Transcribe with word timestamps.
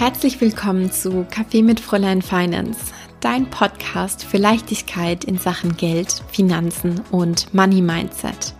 Herzlich 0.00 0.40
willkommen 0.40 0.90
zu 0.90 1.26
Kaffee 1.30 1.60
mit 1.60 1.78
Fräulein 1.78 2.22
Finance, 2.22 2.80
dein 3.20 3.50
Podcast 3.50 4.24
für 4.24 4.38
Leichtigkeit 4.38 5.24
in 5.24 5.36
Sachen 5.36 5.76
Geld, 5.76 6.22
Finanzen 6.32 7.02
und 7.10 7.52
Money 7.52 7.82
Mindset. 7.82 8.54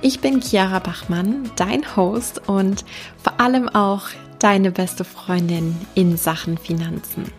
Ich 0.00 0.20
bin 0.20 0.40
Chiara 0.40 0.78
Bachmann, 0.78 1.50
dein 1.56 1.96
Host 1.96 2.48
und 2.48 2.84
vor 3.20 3.40
allem 3.40 3.68
auch 3.68 4.10
deine 4.38 4.70
beste 4.70 5.02
Freundin 5.02 5.74
in 5.96 6.16
Sachen 6.16 6.56
Finanzen. 6.56 7.32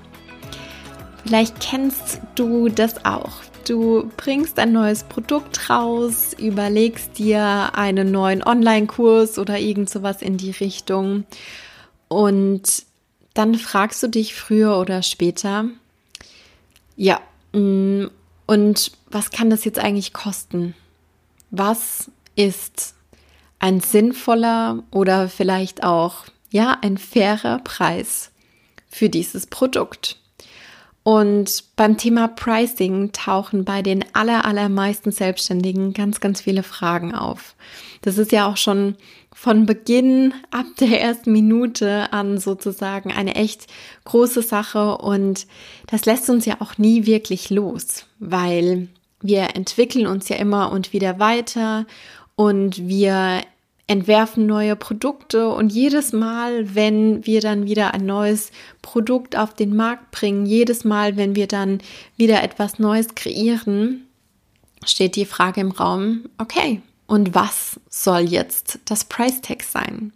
Vielleicht 1.24 1.62
kennst 1.62 2.20
du 2.36 2.68
das 2.68 3.06
auch. 3.06 3.32
Du 3.66 4.12
bringst 4.18 4.60
ein 4.60 4.74
neues 4.74 5.06
Produkt 5.06 5.70
raus, 5.70 6.36
überlegst 6.38 7.18
dir 7.18 7.70
einen 7.76 8.12
neuen 8.12 8.44
Online-Kurs 8.44 9.40
oder 9.40 9.58
irgend 9.58 9.90
sowas 9.90 10.22
in 10.22 10.36
die 10.36 10.52
Richtung 10.52 11.24
und 12.10 12.86
dann 13.38 13.56
fragst 13.56 14.02
du 14.02 14.08
dich 14.08 14.34
früher 14.34 14.78
oder 14.78 15.04
später, 15.04 15.66
ja, 16.96 17.22
mm, 17.54 18.06
und 18.48 18.92
was 19.12 19.30
kann 19.30 19.50
das 19.50 19.66
jetzt 19.66 19.78
eigentlich 19.78 20.14
kosten? 20.14 20.74
Was 21.52 22.10
ist 22.36 22.96
ein 23.60 23.80
sinnvoller 23.80 24.84
oder 24.92 25.30
vielleicht 25.30 25.84
auch, 25.84 26.26
ja, 26.50 26.78
ein 26.82 26.98
fairer 26.98 27.60
Preis 27.60 28.32
für 28.90 29.10
dieses 29.10 29.46
Produkt? 29.46 30.18
Und 31.08 31.64
beim 31.78 31.96
Thema 31.96 32.28
Pricing 32.28 33.14
tauchen 33.14 33.64
bei 33.64 33.82
den 33.82 34.04
aller, 34.12 34.44
allermeisten 34.44 35.14
Selbstständigen 35.14 35.94
ganz, 35.94 36.20
ganz 36.20 36.42
viele 36.42 36.64
Fragen 36.64 37.16
auf. 37.16 37.56
Das 38.02 38.18
ist 38.18 38.34
ja 38.34 38.46
auch 38.46 38.58
schon 38.58 38.98
von 39.34 39.66
Beginn 39.66 40.34
ab 40.52 40.66
der 40.82 41.00
ersten 41.00 41.32
Minute 41.32 42.12
an 42.12 42.40
sozusagen 42.40 43.14
eine 43.14 43.36
echt 43.36 43.68
große 44.04 44.42
Sache 44.42 44.98
und 44.98 45.48
das 45.90 46.04
lässt 46.04 46.30
uns 46.30 46.46
ja 46.46 46.58
auch 46.60 46.78
nie 46.78 47.06
wirklich 47.06 47.50
los, 47.50 48.06
weil 48.20 48.90
wir 49.22 49.56
entwickeln 49.56 50.08
uns 50.08 50.28
ja 50.28 50.36
immer 50.36 50.74
und 50.74 50.92
wieder 50.92 51.20
weiter 51.20 51.86
und 52.36 52.86
wir 52.86 53.44
entwerfen 53.88 54.46
neue 54.46 54.76
Produkte 54.76 55.50
und 55.50 55.72
jedes 55.72 56.12
Mal, 56.12 56.76
wenn 56.76 57.26
wir 57.26 57.40
dann 57.40 57.66
wieder 57.66 57.94
ein 57.94 58.06
neues 58.06 58.52
Produkt 58.82 59.38
auf 59.38 59.54
den 59.54 59.76
Markt 59.76 60.12
bringen, 60.12 60.46
jedes 60.46 60.84
Mal, 60.84 61.16
wenn 61.16 61.36
wir 61.36 61.48
dann 61.48 61.80
wieder 62.18 62.44
etwas 62.44 62.80
Neues 62.80 63.16
kreieren, 63.16 64.06
steht 64.86 65.16
die 65.16 65.26
Frage 65.26 65.62
im 65.62 65.72
Raum, 65.72 66.26
okay, 66.38 66.82
und 67.08 67.34
was 67.34 67.80
soll 67.90 68.22
jetzt 68.22 68.80
das 68.86 69.06
Price 69.06 69.40
Tag 69.40 69.64
sein? 69.64 70.12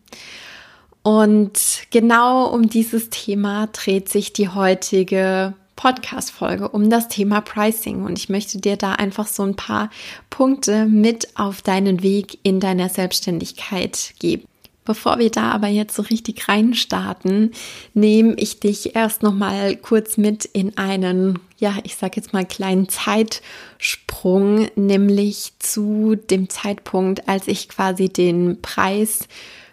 Und 1.01 1.83
genau 1.89 2.47
um 2.47 2.69
dieses 2.69 3.09
Thema 3.09 3.67
dreht 3.67 4.09
sich 4.09 4.33
die 4.33 4.49
heutige 4.49 5.53
Podcast-Folge 5.81 6.69
um 6.69 6.91
das 6.91 7.07
Thema 7.07 7.41
Pricing 7.41 8.03
und 8.03 8.19
ich 8.19 8.29
möchte 8.29 8.59
dir 8.59 8.77
da 8.77 8.91
einfach 8.93 9.25
so 9.25 9.41
ein 9.41 9.55
paar 9.55 9.89
Punkte 10.29 10.85
mit 10.85 11.29
auf 11.33 11.63
deinen 11.63 12.03
Weg 12.03 12.37
in 12.43 12.59
deiner 12.59 12.87
Selbstständigkeit 12.87 14.13
geben. 14.19 14.45
Bevor 14.85 15.17
wir 15.17 15.31
da 15.31 15.49
aber 15.49 15.69
jetzt 15.69 15.95
so 15.95 16.03
richtig 16.03 16.47
reinstarten, 16.47 17.53
nehme 17.95 18.35
ich 18.35 18.59
dich 18.59 18.95
erst 18.95 19.23
noch 19.23 19.33
mal 19.33 19.75
kurz 19.75 20.17
mit 20.17 20.45
in 20.45 20.77
einen, 20.77 21.39
ja, 21.57 21.73
ich 21.81 21.95
sag 21.95 22.15
jetzt 22.15 22.31
mal 22.31 22.45
kleinen 22.45 22.87
Zeitsprung, 22.87 24.67
nämlich 24.75 25.53
zu 25.57 26.15
dem 26.15 26.47
Zeitpunkt, 26.49 27.27
als 27.27 27.47
ich 27.47 27.69
quasi 27.69 28.07
den 28.07 28.61
Preis 28.61 29.27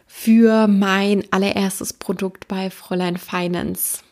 für 0.06 0.68
mein 0.68 1.24
allererstes 1.32 1.92
Produkt 1.92 2.48
bei 2.48 2.70
Fräulein 2.70 3.18
Finance 3.18 4.07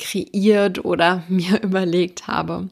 kreiert 0.00 0.84
oder 0.84 1.22
mir 1.28 1.62
überlegt 1.62 2.26
habe. 2.26 2.68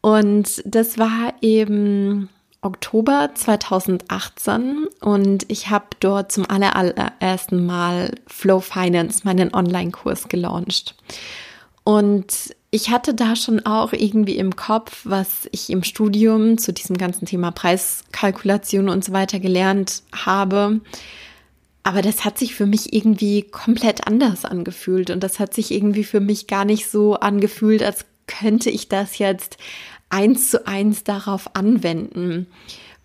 Und 0.00 0.62
das 0.64 0.98
war 0.98 1.34
eben 1.40 2.28
Oktober 2.62 3.30
2018 3.34 4.86
und 5.00 5.44
ich 5.50 5.68
habe 5.68 5.84
dort 6.00 6.32
zum 6.32 6.48
allerersten 6.48 7.66
Mal 7.66 8.14
Flow 8.26 8.60
Finance, 8.60 9.20
meinen 9.24 9.52
Online-Kurs 9.52 10.28
gelauncht. 10.28 10.94
Und 11.84 12.54
ich 12.70 12.90
hatte 12.90 13.14
da 13.14 13.36
schon 13.36 13.64
auch 13.66 13.92
irgendwie 13.92 14.36
im 14.36 14.56
Kopf, 14.56 15.02
was 15.04 15.48
ich 15.52 15.70
im 15.70 15.84
Studium 15.84 16.58
zu 16.58 16.72
diesem 16.72 16.96
ganzen 16.96 17.26
Thema 17.26 17.50
Preiskalkulation 17.50 18.88
und 18.88 19.04
so 19.04 19.12
weiter 19.12 19.38
gelernt 19.38 20.02
habe. 20.12 20.80
Aber 21.84 22.02
das 22.02 22.24
hat 22.24 22.38
sich 22.38 22.54
für 22.54 22.66
mich 22.66 22.94
irgendwie 22.94 23.42
komplett 23.42 24.06
anders 24.06 24.46
angefühlt 24.46 25.10
und 25.10 25.22
das 25.22 25.38
hat 25.38 25.52
sich 25.52 25.70
irgendwie 25.70 26.04
für 26.04 26.20
mich 26.20 26.46
gar 26.46 26.64
nicht 26.64 26.90
so 26.90 27.14
angefühlt, 27.14 27.82
als 27.82 28.06
könnte 28.26 28.70
ich 28.70 28.88
das 28.88 29.18
jetzt 29.18 29.58
eins 30.08 30.48
zu 30.50 30.66
eins 30.66 31.04
darauf 31.04 31.54
anwenden. 31.54 32.46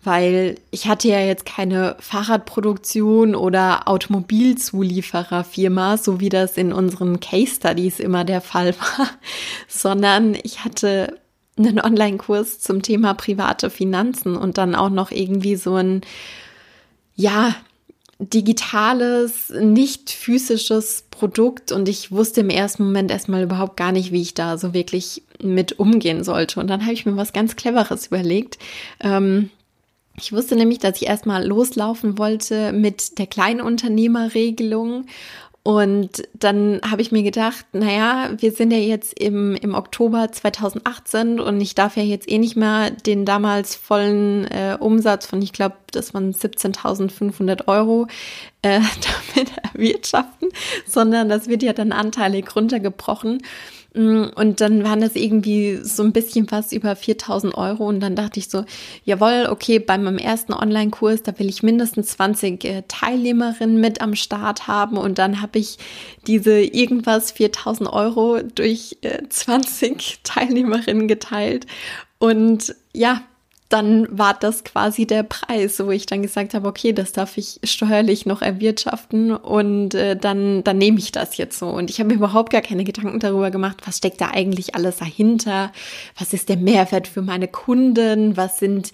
Weil 0.02 0.54
ich 0.70 0.88
hatte 0.88 1.08
ja 1.08 1.20
jetzt 1.20 1.44
keine 1.44 1.94
Fahrradproduktion 2.00 3.34
oder 3.34 3.86
Automobilzuliefererfirma, 3.86 5.98
so 5.98 6.20
wie 6.20 6.30
das 6.30 6.56
in 6.56 6.72
unseren 6.72 7.20
Case 7.20 7.56
Studies 7.56 8.00
immer 8.00 8.24
der 8.24 8.40
Fall 8.40 8.74
war, 8.80 9.10
sondern 9.68 10.38
ich 10.42 10.64
hatte 10.64 11.18
einen 11.58 11.78
Online-Kurs 11.78 12.60
zum 12.60 12.80
Thema 12.80 13.12
private 13.12 13.68
Finanzen 13.68 14.36
und 14.36 14.56
dann 14.56 14.74
auch 14.74 14.88
noch 14.88 15.10
irgendwie 15.10 15.56
so 15.56 15.74
ein, 15.74 16.00
ja, 17.14 17.54
digitales, 18.20 19.48
nicht 19.48 20.10
physisches 20.10 21.04
Produkt 21.10 21.72
und 21.72 21.88
ich 21.88 22.12
wusste 22.12 22.42
im 22.42 22.50
ersten 22.50 22.84
Moment 22.84 23.10
erstmal 23.10 23.42
überhaupt 23.42 23.76
gar 23.76 23.92
nicht, 23.92 24.12
wie 24.12 24.20
ich 24.20 24.34
da 24.34 24.58
so 24.58 24.74
wirklich 24.74 25.22
mit 25.42 25.78
umgehen 25.78 26.22
sollte. 26.22 26.60
Und 26.60 26.68
dann 26.68 26.82
habe 26.82 26.92
ich 26.92 27.06
mir 27.06 27.16
was 27.16 27.32
ganz 27.32 27.56
Cleveres 27.56 28.08
überlegt. 28.08 28.58
Ähm, 29.00 29.50
ich 30.18 30.32
wusste 30.32 30.54
nämlich, 30.54 30.78
dass 30.78 31.00
ich 31.00 31.08
erstmal 31.08 31.46
loslaufen 31.46 32.18
wollte 32.18 32.72
mit 32.72 33.18
der 33.18 33.26
Kleinunternehmerregelung 33.26 35.06
und 35.62 36.22
dann 36.32 36.80
habe 36.90 37.02
ich 37.02 37.12
mir 37.12 37.22
gedacht, 37.22 37.66
naja, 37.72 38.30
wir 38.38 38.50
sind 38.50 38.70
ja 38.70 38.78
jetzt 38.78 39.18
im, 39.20 39.54
im 39.56 39.74
Oktober 39.74 40.32
2018 40.32 41.38
und 41.38 41.60
ich 41.60 41.74
darf 41.74 41.98
ja 41.98 42.02
jetzt 42.02 42.30
eh 42.30 42.38
nicht 42.38 42.56
mehr 42.56 42.90
den 42.90 43.26
damals 43.26 43.74
vollen 43.74 44.46
äh, 44.46 44.78
Umsatz 44.80 45.26
von, 45.26 45.42
ich 45.42 45.52
glaube, 45.52 45.76
das 45.92 46.14
waren 46.14 46.32
17.500 46.32 47.68
Euro 47.68 48.06
äh, 48.62 48.80
damit 49.36 49.52
erwirtschaften, 49.74 50.48
sondern 50.86 51.28
das 51.28 51.48
wird 51.48 51.62
ja 51.62 51.74
dann 51.74 51.92
anteilig 51.92 52.56
runtergebrochen. 52.56 53.42
Mm, 53.94 54.26
und 54.34 54.60
dann 54.60 54.84
waren 54.84 55.00
das 55.00 55.16
irgendwie 55.16 55.80
so 55.82 56.02
ein 56.02 56.12
bisschen 56.12 56.50
was 56.50 56.72
über 56.72 56.94
4000 56.94 57.54
Euro. 57.54 57.86
Und 57.88 58.00
dann 58.00 58.16
dachte 58.16 58.38
ich 58.38 58.48
so, 58.48 58.64
jawohl, 59.04 59.46
okay, 59.50 59.78
bei 59.78 59.98
meinem 59.98 60.18
ersten 60.18 60.52
Online-Kurs, 60.52 61.22
da 61.22 61.38
will 61.38 61.48
ich 61.48 61.62
mindestens 61.62 62.08
20 62.10 62.64
äh, 62.64 62.82
Teilnehmerinnen 62.86 63.80
mit 63.80 64.00
am 64.00 64.14
Start 64.14 64.68
haben. 64.68 64.96
Und 64.96 65.18
dann 65.18 65.42
habe 65.42 65.58
ich 65.58 65.78
diese 66.26 66.60
irgendwas 66.60 67.32
4000 67.32 67.92
Euro 67.92 68.40
durch 68.42 68.98
äh, 69.02 69.22
20 69.28 70.20
Teilnehmerinnen 70.24 71.08
geteilt. 71.08 71.66
Und 72.18 72.74
ja, 72.92 73.22
dann 73.70 74.06
war 74.10 74.34
das 74.34 74.64
quasi 74.64 75.06
der 75.06 75.22
Preis, 75.22 75.78
wo 75.78 75.92
ich 75.92 76.04
dann 76.04 76.22
gesagt 76.22 76.54
habe, 76.54 76.68
okay, 76.68 76.92
das 76.92 77.12
darf 77.12 77.38
ich 77.38 77.60
steuerlich 77.62 78.26
noch 78.26 78.42
erwirtschaften 78.42 79.30
und 79.30 79.94
äh, 79.94 80.16
dann, 80.16 80.64
dann 80.64 80.76
nehme 80.76 80.98
ich 80.98 81.12
das 81.12 81.36
jetzt 81.36 81.56
so. 81.56 81.68
Und 81.68 81.88
ich 81.88 82.00
habe 82.00 82.08
mir 82.08 82.16
überhaupt 82.16 82.50
gar 82.50 82.62
keine 82.62 82.82
Gedanken 82.82 83.20
darüber 83.20 83.52
gemacht, 83.52 83.78
was 83.86 83.98
steckt 83.98 84.20
da 84.20 84.32
eigentlich 84.32 84.74
alles 84.74 84.96
dahinter, 84.96 85.70
was 86.18 86.32
ist 86.32 86.48
der 86.48 86.56
Mehrwert 86.56 87.06
für 87.06 87.22
meine 87.22 87.46
Kunden, 87.46 88.36
was 88.36 88.58
sind 88.58 88.90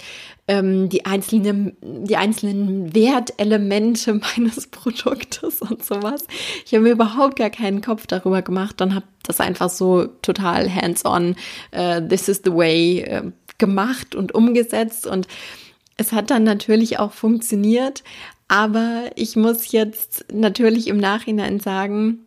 ähm, 0.47 0.91
die, 0.91 1.07
einzelnen, 1.07 1.77
die 1.81 2.17
einzelnen 2.17 2.95
Wertelemente 2.95 4.15
meines 4.37 4.67
Produktes 4.67 5.63
und 5.63 5.83
sowas. 5.85 6.27
Ich 6.67 6.75
habe 6.75 6.83
mir 6.83 6.93
überhaupt 6.93 7.37
gar 7.37 7.51
keinen 7.51 7.81
Kopf 7.81 8.07
darüber 8.07 8.43
gemacht 8.43 8.83
und 8.83 8.95
habe 8.95 9.07
das 9.23 9.41
einfach 9.41 9.71
so 9.71 10.07
total 10.23 10.73
hands-on, 10.73 11.35
uh, 11.75 12.01
this 12.07 12.29
is 12.29 12.43
the 12.45 12.53
way. 12.53 13.05
Uh, 13.11 13.33
gemacht 13.59 14.15
und 14.15 14.35
umgesetzt. 14.35 15.07
Und 15.07 15.27
es 15.97 16.13
hat 16.13 16.31
dann 16.31 16.45
natürlich 16.45 16.99
auch 16.99 17.13
funktioniert, 17.13 18.05
aber 18.49 19.11
ich 19.17 19.37
muss 19.37 19.73
jetzt 19.73 20.27
natürlich 20.33 20.89
im 20.89 20.99
Nachhinein 20.99 21.59
sagen, 21.61 22.26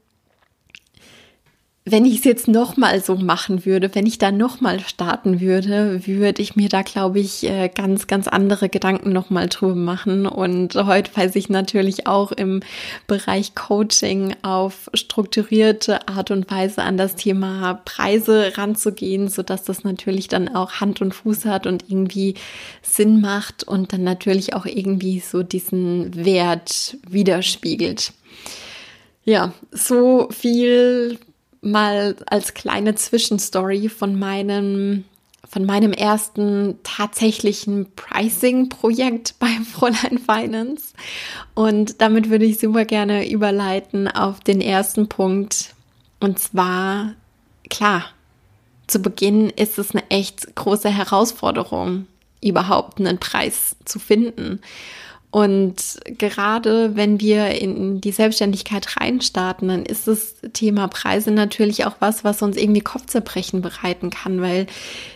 wenn 1.92 2.06
ich 2.06 2.20
es 2.20 2.24
jetzt 2.24 2.48
nochmal 2.48 3.02
so 3.02 3.16
machen 3.16 3.66
würde, 3.66 3.94
wenn 3.94 4.06
ich 4.06 4.18
da 4.18 4.32
nochmal 4.32 4.80
starten 4.80 5.40
würde, 5.40 6.06
würde 6.06 6.42
ich 6.42 6.56
mir 6.56 6.70
da, 6.70 6.82
glaube 6.82 7.20
ich, 7.20 7.44
äh, 7.44 7.70
ganz, 7.70 8.08
ganz 8.08 8.28
andere 8.28 8.70
Gedanken 8.70 9.12
nochmal 9.12 9.48
drüber 9.48 9.76
machen. 9.76 10.26
Und 10.26 10.76
heute 10.76 11.16
weiß 11.16 11.36
ich 11.36 11.50
natürlich 11.50 12.08
auch 12.08 12.32
im 12.32 12.62
Bereich 13.08 13.56
Coaching 13.56 14.36
auf 14.42 14.90
strukturierte 14.94 16.08
Art 16.08 16.32
und 16.32 16.50
Weise 16.52 16.84
an 16.84 16.98
das 16.98 17.16
Thema 17.16 17.82
Preise 17.86 18.58
ranzugehen, 18.58 19.28
sodass 19.28 19.64
das 19.64 19.84
natürlich 19.84 20.28
dann 20.28 20.54
auch 20.54 20.74
Hand 20.82 21.02
und 21.02 21.14
Fuß 21.14 21.46
hat 21.46 21.68
und 21.68 21.86
irgendwie 21.88 22.36
Sinn 22.82 23.22
macht 23.22 23.64
und 23.64 23.94
dann 23.94 24.04
natürlich 24.04 24.54
auch 24.54 24.66
irgendwie 24.66 25.20
so 25.20 25.44
diesen 25.44 26.16
Wert 26.16 26.98
widerspiegelt. 27.08 28.14
Ja, 29.26 29.54
so 29.72 30.30
viel 30.32 31.20
mal 31.62 32.16
als 32.28 32.54
kleine 32.54 32.96
Zwischenstory 32.96 33.90
von 33.90 34.18
meinem 34.18 35.06
von 35.50 35.66
meinem 35.66 35.94
ersten 35.94 36.78
tatsächlichen 36.84 37.88
Pricing-Projekt 37.96 39.36
bei 39.40 39.48
Fräulein 39.48 40.20
Finance. 40.20 40.94
Und 41.56 42.02
damit 42.02 42.30
würde 42.30 42.46
ich 42.46 42.60
super 42.60 42.86
gerne 42.86 43.28
überleiten 43.30 44.08
auf 44.08 44.42
den 44.42 44.62
ersten 44.62 45.10
Punkt. 45.10 45.74
Und 46.20 46.38
zwar, 46.38 47.16
klar, 47.70 48.06
zu 48.86 49.00
Beginn 49.00 49.50
ist 49.50 49.80
es 49.80 49.92
eine 49.92 50.08
echt 50.10 50.56
große 50.56 50.90
Herausforderung, 50.90 52.06
überhaupt 52.44 53.00
einen 53.00 53.18
Preis 53.18 53.76
zu 53.86 53.98
finden. 53.98 54.62
Und 55.32 56.00
gerade 56.18 56.96
wenn 56.96 57.20
wir 57.20 57.50
in 57.62 58.02
die 58.02 58.12
Selbstständigkeit 58.12 58.98
reinstarten, 58.98 59.68
dann 59.68 59.86
ist 59.86 60.08
das 60.08 60.36
Thema 60.54 60.88
Preise 60.88 61.30
natürlich 61.30 61.86
auch 61.86 61.98
was, 62.00 62.24
was 62.24 62.42
uns 62.42 62.58
irgendwie 62.58 62.82
Kopfzerbrechen 62.82 63.62
bereiten 63.62 64.10
kann, 64.10 64.42
weil 64.42 64.66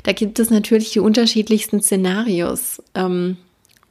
da 0.03 0.11
gibt 0.11 0.37
es 0.37 0.51
natürlich 0.51 0.91
die 0.91 0.99
unterschiedlichsten 0.99 1.81
Szenarios 1.81 2.83
ähm, 2.93 3.37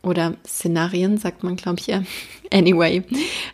oder 0.04 0.34
Szenarien, 0.46 1.18
sagt 1.18 1.42
man, 1.42 1.56
glaube 1.56 1.80
ich, 1.80 1.88
ja. 1.88 2.02
Anyway, 2.52 3.02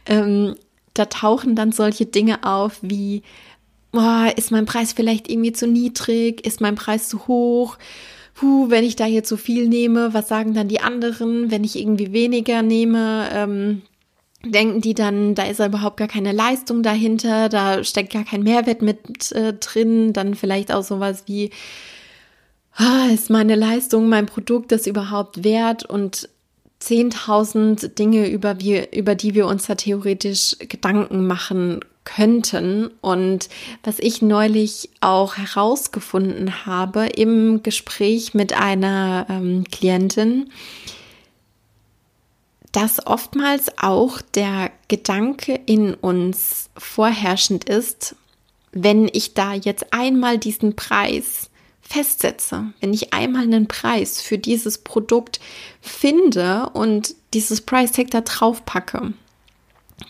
ähm, 0.07 0.57
da 0.93 1.05
tauchen 1.05 1.55
dann 1.55 1.71
solche 1.71 2.05
Dinge 2.05 2.43
auf 2.43 2.79
wie, 2.83 3.23
oh, 3.93 4.27
ist 4.37 4.51
mein 4.51 4.67
Preis 4.67 4.93
vielleicht 4.93 5.31
irgendwie 5.31 5.53
zu 5.53 5.69
niedrig, 5.69 6.45
ist 6.45 6.61
mein 6.61 6.75
Preis 6.75 7.09
zu 7.09 7.29
hoch? 7.29 7.79
Puh, 8.39 8.71
wenn 8.71 8.85
ich 8.85 8.97
da 8.97 9.07
jetzt 9.07 9.29
so 9.29 9.37
viel 9.37 9.69
nehme, 9.69 10.15
was 10.15 10.29
sagen 10.29 10.55
dann 10.55 10.69
die 10.69 10.81
anderen, 10.81 11.51
wenn 11.51 11.65
ich 11.65 11.79
irgendwie 11.79 12.13
weniger 12.13 12.63
nehme? 12.63 13.29
Ähm, 13.33 13.83
denken 14.45 14.81
die 14.81 14.95
dann, 14.95 15.35
da 15.35 15.45
ist 15.45 15.59
ja 15.59 15.67
überhaupt 15.67 15.97
gar 15.97 16.07
keine 16.07 16.31
Leistung 16.31 16.85
dahinter, 16.85 17.49
da 17.49 17.83
steckt 17.83 18.13
gar 18.13 18.25
kein 18.25 18.45
Mehrwert 18.45 18.83
mit 18.83 19.33
äh, 19.33 19.55
drin, 19.55 20.13
dann 20.13 20.35
vielleicht 20.37 20.73
auch 20.73 20.85
sowas 20.85 21.25
wie, 21.27 21.51
ah, 22.77 23.09
ist 23.13 23.31
meine 23.31 23.57
Leistung, 23.57 24.09
mein 24.09 24.27
Produkt 24.27 24.71
das 24.71 24.87
überhaupt 24.87 25.43
wert 25.43 25.85
und 25.85 26.29
10.000 26.83 27.89
Dinge, 27.89 28.29
über, 28.29 28.61
wir, 28.61 28.93
über 28.93 29.15
die 29.15 29.35
wir 29.35 29.47
uns 29.47 29.67
da 29.67 29.75
theoretisch 29.75 30.57
Gedanken 30.61 31.27
machen 31.27 31.81
könnten. 32.05 32.91
Und 33.01 33.49
was 33.83 33.99
ich 33.99 34.23
neulich 34.23 34.91
auch 35.01 35.37
herausgefunden 35.37 36.67
habe 36.67 37.07
im 37.07 37.63
Gespräch 37.63 38.33
mit 38.35 38.53
einer 38.55 39.27
ähm, 39.29 39.65
Klientin, 39.71 40.51
dass 42.73 43.07
oftmals 43.07 43.79
auch 43.79 44.21
der 44.21 44.71
Gedanke 44.89 45.59
in 45.67 45.95
uns 45.95 46.71
vorherrschend 46.77 47.65
ist, 47.65 48.15
wenn 48.73 49.09
ich 49.13 49.35
da 49.35 49.55
jetzt 49.55 49.93
einmal 49.93 50.39
diesen 50.39 50.77
Preis 50.77 51.48
festsetze, 51.89 52.73
wenn 52.81 52.93
ich 52.93 53.15
einmal 53.15 53.45
einen 53.45 53.67
Preis 53.67 54.21
für 54.21 54.39
dieses 54.39 54.79
Produkt 54.79 55.41
finde 55.81 56.71
und 56.75 57.15
dieses 57.35 57.61
Price 57.61 57.93
Tag 57.93 58.11
da 58.11 58.21
drauf 58.21 58.65
packe, 58.65 59.15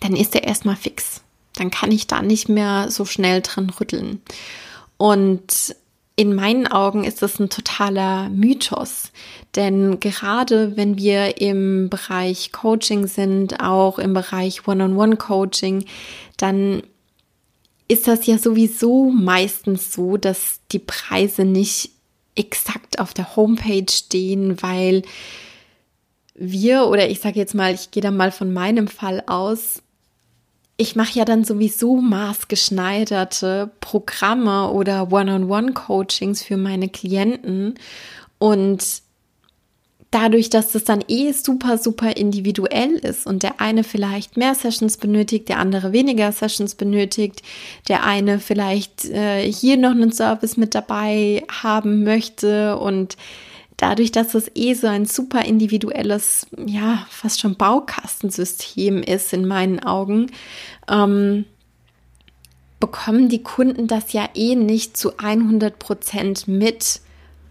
dann 0.00 0.16
ist 0.16 0.34
er 0.34 0.44
erstmal 0.44 0.76
fix 0.76 1.22
dann 1.58 1.70
kann 1.70 1.90
ich 1.90 2.06
da 2.06 2.22
nicht 2.22 2.48
mehr 2.48 2.90
so 2.90 3.04
schnell 3.04 3.42
dran 3.42 3.70
rütteln. 3.70 4.22
Und 4.96 5.74
in 6.16 6.34
meinen 6.34 6.66
Augen 6.66 7.04
ist 7.04 7.22
das 7.22 7.38
ein 7.38 7.48
totaler 7.48 8.28
Mythos. 8.28 9.12
Denn 9.54 10.00
gerade 10.00 10.76
wenn 10.76 10.98
wir 10.98 11.40
im 11.40 11.88
Bereich 11.88 12.50
Coaching 12.52 13.06
sind, 13.06 13.60
auch 13.60 13.98
im 13.98 14.14
Bereich 14.14 14.66
One-on-One-Coaching, 14.66 15.84
dann 16.36 16.82
ist 17.88 18.06
das 18.06 18.26
ja 18.26 18.38
sowieso 18.38 19.10
meistens 19.10 19.92
so, 19.92 20.16
dass 20.16 20.60
die 20.72 20.78
Preise 20.78 21.44
nicht 21.44 21.90
exakt 22.34 23.00
auf 23.00 23.14
der 23.14 23.34
Homepage 23.34 23.90
stehen, 23.90 24.62
weil 24.62 25.02
wir 26.34 26.86
oder 26.86 27.08
ich 27.10 27.20
sage 27.20 27.38
jetzt 27.38 27.54
mal, 27.54 27.74
ich 27.74 27.90
gehe 27.90 28.02
da 28.02 28.10
mal 28.10 28.30
von 28.30 28.52
meinem 28.52 28.86
Fall 28.86 29.24
aus, 29.26 29.82
ich 30.76 30.94
mache 30.94 31.18
ja 31.18 31.24
dann 31.24 31.42
sowieso 31.42 31.96
maßgeschneiderte 31.96 33.72
Programme 33.80 34.70
oder 34.70 35.10
One-on-One-Coachings 35.10 36.44
für 36.44 36.56
meine 36.56 36.88
Klienten 36.88 37.74
und 38.38 39.02
dadurch, 40.10 40.48
dass 40.48 40.72
das 40.72 40.84
dann 40.84 41.04
eh 41.06 41.32
super, 41.32 41.78
super 41.78 42.16
individuell 42.16 42.92
ist 42.92 43.26
und 43.26 43.42
der 43.42 43.60
eine 43.60 43.84
vielleicht 43.84 44.36
mehr 44.36 44.54
Sessions 44.54 44.96
benötigt, 44.96 45.48
der 45.48 45.58
andere 45.58 45.92
weniger 45.92 46.32
Sessions 46.32 46.74
benötigt, 46.74 47.42
der 47.88 48.04
eine 48.04 48.40
vielleicht 48.40 49.04
äh, 49.06 49.50
hier 49.50 49.76
noch 49.76 49.90
einen 49.90 50.12
Service 50.12 50.56
mit 50.56 50.74
dabei 50.74 51.44
haben 51.50 52.04
möchte 52.04 52.78
und 52.78 53.16
dadurch, 53.76 54.10
dass 54.10 54.34
es 54.34 54.50
eh 54.54 54.74
so 54.74 54.86
ein 54.86 55.04
super 55.04 55.44
individuelles, 55.44 56.46
ja, 56.66 57.06
fast 57.10 57.40
schon 57.40 57.56
Baukastensystem 57.56 59.02
ist 59.02 59.32
in 59.32 59.46
meinen 59.46 59.80
Augen, 59.80 60.30
ähm, 60.90 61.44
bekommen 62.80 63.28
die 63.28 63.42
Kunden 63.42 63.88
das 63.88 64.12
ja 64.12 64.28
eh 64.34 64.54
nicht 64.54 64.96
zu 64.96 65.18
100 65.18 65.78
Prozent 65.78 66.48
mit, 66.48 67.00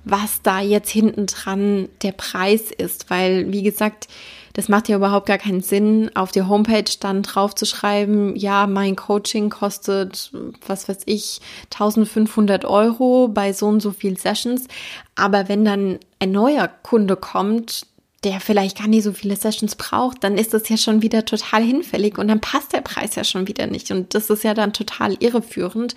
was 0.09 0.41
da 0.41 0.59
jetzt 0.61 0.89
hinten 0.89 1.25
dran 1.25 1.89
der 2.01 2.11
Preis 2.11 2.71
ist, 2.71 3.09
weil, 3.09 3.51
wie 3.51 3.63
gesagt, 3.63 4.07
das 4.53 4.69
macht 4.69 4.89
ja 4.89 4.95
überhaupt 4.95 5.27
gar 5.27 5.37
keinen 5.37 5.61
Sinn, 5.61 6.09
auf 6.15 6.31
der 6.31 6.47
Homepage 6.47 6.91
dann 6.99 7.21
drauf 7.21 7.53
zu 7.53 7.65
schreiben, 7.65 8.35
ja, 8.35 8.65
mein 8.65 8.95
Coaching 8.95 9.51
kostet, 9.51 10.31
was 10.65 10.89
weiß 10.89 11.01
ich, 11.05 11.41
1500 11.65 12.65
Euro 12.65 13.27
bei 13.27 13.53
so 13.53 13.67
und 13.67 13.81
so 13.81 13.91
viel 13.91 14.17
Sessions. 14.17 14.67
Aber 15.15 15.47
wenn 15.47 15.63
dann 15.63 15.99
ein 16.19 16.31
neuer 16.31 16.67
Kunde 16.67 17.15
kommt, 17.15 17.85
der 18.23 18.39
vielleicht 18.39 18.79
gar 18.79 18.87
nicht 18.87 19.03
so 19.03 19.13
viele 19.13 19.35
Sessions 19.35 19.75
braucht, 19.75 20.23
dann 20.23 20.39
ist 20.39 20.55
das 20.55 20.67
ja 20.69 20.77
schon 20.77 21.03
wieder 21.03 21.23
total 21.23 21.61
hinfällig 21.61 22.17
und 22.17 22.27
dann 22.27 22.41
passt 22.41 22.73
der 22.73 22.81
Preis 22.81 23.13
ja 23.13 23.23
schon 23.23 23.47
wieder 23.47 23.67
nicht. 23.67 23.91
Und 23.91 24.15
das 24.15 24.31
ist 24.31 24.43
ja 24.43 24.55
dann 24.55 24.73
total 24.73 25.15
irreführend. 25.19 25.93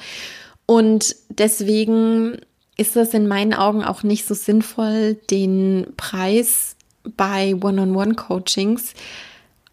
Und 0.66 1.16
deswegen 1.30 2.42
ist 2.80 2.96
das 2.96 3.12
in 3.12 3.28
meinen 3.28 3.52
Augen 3.52 3.84
auch 3.84 4.02
nicht 4.02 4.26
so 4.26 4.32
sinnvoll, 4.32 5.14
den 5.30 5.88
Preis 5.98 6.76
bei 7.04 7.54
One-on-One-Coachings 7.54 8.94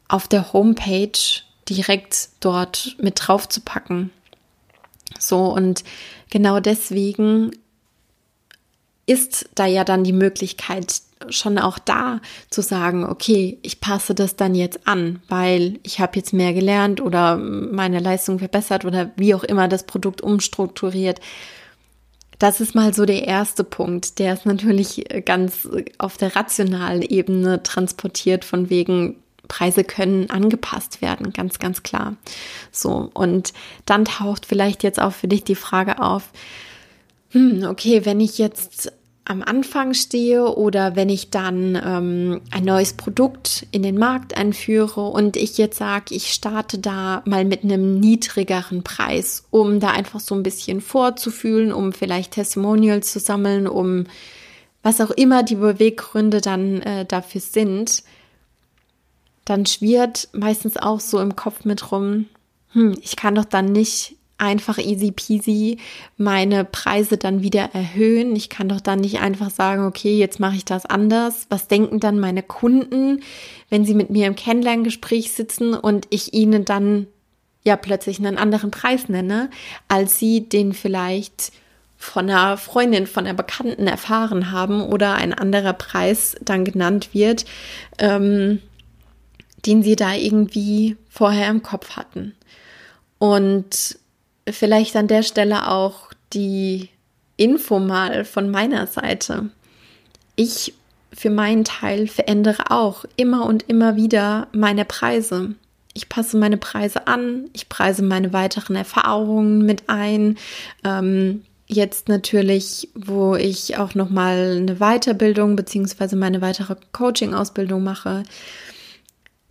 auf 0.09 0.27
der 0.27 0.51
Homepage 0.51 1.17
direkt 1.69 2.29
dort 2.41 2.97
mit 2.99 3.15
drauf 3.15 3.47
zu 3.47 3.61
packen. 3.61 4.11
So, 5.17 5.45
und 5.45 5.85
genau 6.29 6.59
deswegen 6.59 7.51
ist 9.05 9.49
da 9.55 9.65
ja 9.65 9.85
dann 9.85 10.03
die 10.03 10.11
Möglichkeit 10.11 11.01
schon 11.29 11.59
auch 11.59 11.79
da 11.79 12.19
zu 12.49 12.61
sagen, 12.61 13.05
okay, 13.05 13.57
ich 13.61 13.79
passe 13.79 14.15
das 14.15 14.35
dann 14.35 14.53
jetzt 14.53 14.85
an, 14.85 15.21
weil 15.29 15.79
ich 15.83 16.01
habe 16.01 16.17
jetzt 16.17 16.33
mehr 16.33 16.53
gelernt 16.53 16.99
oder 16.99 17.37
meine 17.37 17.99
Leistung 17.99 18.37
verbessert 18.37 18.83
oder 18.83 19.11
wie 19.15 19.33
auch 19.33 19.45
immer 19.45 19.69
das 19.69 19.85
Produkt 19.85 20.19
umstrukturiert. 20.19 21.21
Das 22.39 22.61
ist 22.61 22.75
mal 22.75 22.93
so 22.93 23.05
der 23.05 23.27
erste 23.27 23.63
Punkt. 23.63 24.19
Der 24.19 24.33
ist 24.33 24.45
natürlich 24.45 25.05
ganz 25.25 25.67
auf 25.97 26.17
der 26.17 26.35
rationalen 26.35 27.01
Ebene 27.01 27.63
transportiert, 27.63 28.45
von 28.45 28.69
wegen 28.69 29.15
Preise 29.47 29.83
können 29.83 30.29
angepasst 30.29 31.01
werden, 31.01 31.33
ganz, 31.33 31.59
ganz 31.59 31.83
klar. 31.83 32.15
So, 32.71 33.09
und 33.13 33.53
dann 33.85 34.05
taucht 34.05 34.45
vielleicht 34.45 34.83
jetzt 34.83 34.99
auch 34.99 35.13
für 35.13 35.27
dich 35.27 35.43
die 35.43 35.55
Frage 35.55 36.01
auf, 36.01 36.29
hm, 37.31 37.63
okay, 37.63 38.05
wenn 38.05 38.19
ich 38.19 38.37
jetzt 38.37 38.91
am 39.27 39.43
Anfang 39.43 39.93
stehe 39.93 40.55
oder 40.55 40.95
wenn 40.95 41.09
ich 41.09 41.29
dann 41.29 41.79
ähm, 41.83 42.41
ein 42.51 42.63
neues 42.63 42.93
Produkt 42.93 43.67
in 43.71 43.83
den 43.83 43.97
Markt 43.97 44.37
einführe 44.37 45.01
und 45.01 45.35
ich 45.35 45.57
jetzt 45.57 45.77
sage, 45.77 46.15
ich 46.15 46.31
starte 46.31 46.79
da 46.79 47.23
mal 47.25 47.43
mit 47.43 47.63
einem 47.63 47.99
niedrigeren 47.99 48.83
Preis, 48.83 49.45
um 49.49 49.81
da 49.81 49.91
einfach 49.91 50.21
so 50.21 50.33
ein 50.33 50.43
bisschen 50.43 50.79
vorzufühlen, 50.79 51.73
um 51.73 51.91
vielleicht 51.91 52.33
Testimonials 52.33 53.11
zu 53.11 53.19
sammeln, 53.19 53.67
um 53.67 54.05
was 54.81 55.01
auch 55.01 55.11
immer 55.11 55.43
die 55.43 55.55
Beweggründe 55.55 56.39
dann 56.39 56.81
äh, 56.81 57.05
dafür 57.05 57.41
sind, 57.41 58.03
dann 59.43 59.65
schwirrt 59.65 60.29
meistens 60.31 60.77
auch 60.77 61.01
so 61.01 61.19
im 61.19 61.35
Kopf 61.35 61.65
mit 61.65 61.91
rum, 61.91 62.27
hm, 62.71 62.97
ich 63.01 63.15
kann 63.15 63.35
doch 63.35 63.45
dann 63.45 63.71
nicht 63.71 64.16
einfach 64.37 64.77
easy 64.77 65.11
peasy 65.11 65.77
meine 66.17 66.63
Preise 66.63 67.17
dann 67.17 67.41
wieder 67.41 67.69
erhöhen. 67.73 68.35
Ich 68.35 68.49
kann 68.49 68.69
doch 68.69 68.81
dann 68.81 68.99
nicht 68.99 69.19
einfach 69.19 69.49
sagen, 69.49 69.85
okay, 69.85 70.17
jetzt 70.17 70.39
mache 70.39 70.55
ich 70.55 70.65
das 70.65 70.85
anders. 70.85 71.47
Was 71.49 71.67
denken 71.67 71.99
dann 71.99 72.19
meine 72.19 72.43
Kunden, 72.43 73.21
wenn 73.69 73.85
sie 73.85 73.95
mit 73.95 74.09
mir 74.09 74.27
im 74.27 74.35
Kennenlerngespräch 74.35 75.31
sitzen 75.31 75.73
und 75.73 76.07
ich 76.09 76.33
ihnen 76.33 76.65
dann 76.65 77.07
ja 77.63 77.75
plötzlich 77.75 78.19
einen 78.19 78.37
anderen 78.37 78.71
Preis 78.71 79.09
nenne, 79.09 79.49
als 79.87 80.19
sie 80.19 80.47
den 80.47 80.73
vielleicht 80.73 81.51
von 81.97 82.29
einer 82.29 82.57
Freundin, 82.57 83.07
von 83.07 83.25
einer 83.25 83.33
Bekannten 83.33 83.87
erfahren 83.87 84.51
haben 84.51 84.83
oder 84.83 85.15
ein 85.15 85.33
anderer 85.33 85.73
Preis 85.73 86.35
dann 86.41 86.63
genannt 86.63 87.09
wird, 87.13 87.45
ähm, 87.97 88.61
den 89.65 89.81
sie 89.81 89.95
da 89.95 90.13
irgendwie 90.13 90.95
vorher 91.09 91.49
im 91.49 91.63
Kopf 91.63 91.97
hatten. 91.97 92.35
Und 93.17 93.97
vielleicht 94.51 94.95
an 94.95 95.07
der 95.07 95.23
Stelle 95.23 95.69
auch 95.69 96.11
die 96.33 96.89
Info 97.37 97.79
mal 97.79 98.25
von 98.25 98.49
meiner 98.49 98.87
Seite. 98.87 99.49
Ich 100.35 100.73
für 101.13 101.29
meinen 101.29 101.63
Teil 101.63 102.07
verändere 102.07 102.71
auch 102.71 103.05
immer 103.15 103.45
und 103.45 103.63
immer 103.63 103.95
wieder 103.95 104.47
meine 104.51 104.85
Preise. 104.85 105.55
Ich 105.93 106.09
passe 106.09 106.37
meine 106.37 106.57
Preise 106.57 107.07
an, 107.07 107.49
ich 107.53 107.69
preise 107.69 108.03
meine 108.03 108.33
weiteren 108.33 108.75
Erfahrungen 108.75 109.65
mit 109.65 109.89
ein. 109.89 110.37
Ähm, 110.83 111.43
jetzt 111.65 112.07
natürlich, 112.07 112.89
wo 112.93 113.35
ich 113.35 113.77
auch 113.77 113.95
noch 113.95 114.09
mal 114.09 114.57
eine 114.57 114.75
Weiterbildung 114.75 115.55
beziehungsweise 115.55 116.15
meine 116.15 116.41
weitere 116.41 116.75
Coaching-Ausbildung 116.91 117.83
mache. 117.83 118.23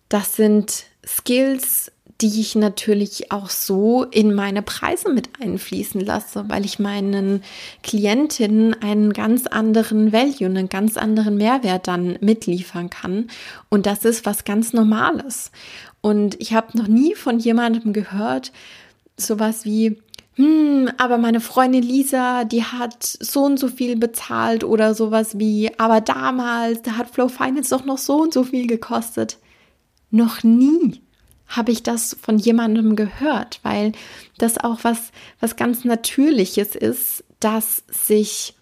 Das 0.08 0.36
sind 0.36 0.84
Skills, 1.04 1.90
die 2.20 2.40
ich 2.40 2.54
natürlich 2.54 3.30
auch 3.30 3.50
so 3.50 4.04
in 4.04 4.32
meine 4.32 4.62
Preise 4.62 5.12
mit 5.12 5.28
einfließen 5.40 6.00
lasse, 6.00 6.44
weil 6.48 6.64
ich 6.64 6.78
meinen 6.78 7.42
Klientinnen 7.82 8.74
einen 8.82 9.12
ganz 9.12 9.46
anderen 9.46 10.12
Value, 10.12 10.46
einen 10.46 10.68
ganz 10.68 10.96
anderen 10.96 11.36
Mehrwert 11.36 11.88
dann 11.88 12.16
mitliefern 12.20 12.88
kann. 12.88 13.28
Und 13.68 13.86
das 13.86 14.04
ist 14.04 14.24
was 14.24 14.44
ganz 14.44 14.72
Normales. 14.72 15.50
Und 16.00 16.40
ich 16.40 16.54
habe 16.54 16.78
noch 16.78 16.88
nie 16.88 17.14
von 17.14 17.38
jemandem 17.38 17.92
gehört, 17.92 18.50
sowas 19.18 19.66
wie, 19.66 19.98
hm, 20.36 20.90
aber 20.96 21.18
meine 21.18 21.40
Freundin 21.40 21.82
Lisa, 21.82 22.44
die 22.44 22.64
hat 22.64 23.02
so 23.02 23.44
und 23.44 23.58
so 23.58 23.68
viel 23.68 23.96
bezahlt 23.96 24.64
oder 24.64 24.94
sowas 24.94 25.38
wie, 25.38 25.70
aber 25.78 26.00
damals, 26.00 26.80
da 26.82 26.92
hat 26.96 27.10
Flow 27.10 27.28
Finance 27.28 27.70
doch 27.70 27.84
noch 27.84 27.98
so 27.98 28.22
und 28.22 28.32
so 28.32 28.44
viel 28.44 28.66
gekostet. 28.66 29.38
Noch 30.10 30.42
nie 30.42 31.02
habe 31.48 31.72
ich 31.72 31.82
das 31.82 32.16
von 32.20 32.38
jemandem 32.38 32.96
gehört, 32.96 33.60
weil 33.62 33.92
das 34.38 34.58
auch 34.58 34.78
was, 34.82 35.10
was 35.40 35.56
ganz 35.56 35.84
Natürliches 35.84 36.74
ist, 36.74 37.24
dass 37.40 37.84
sich 37.88 38.54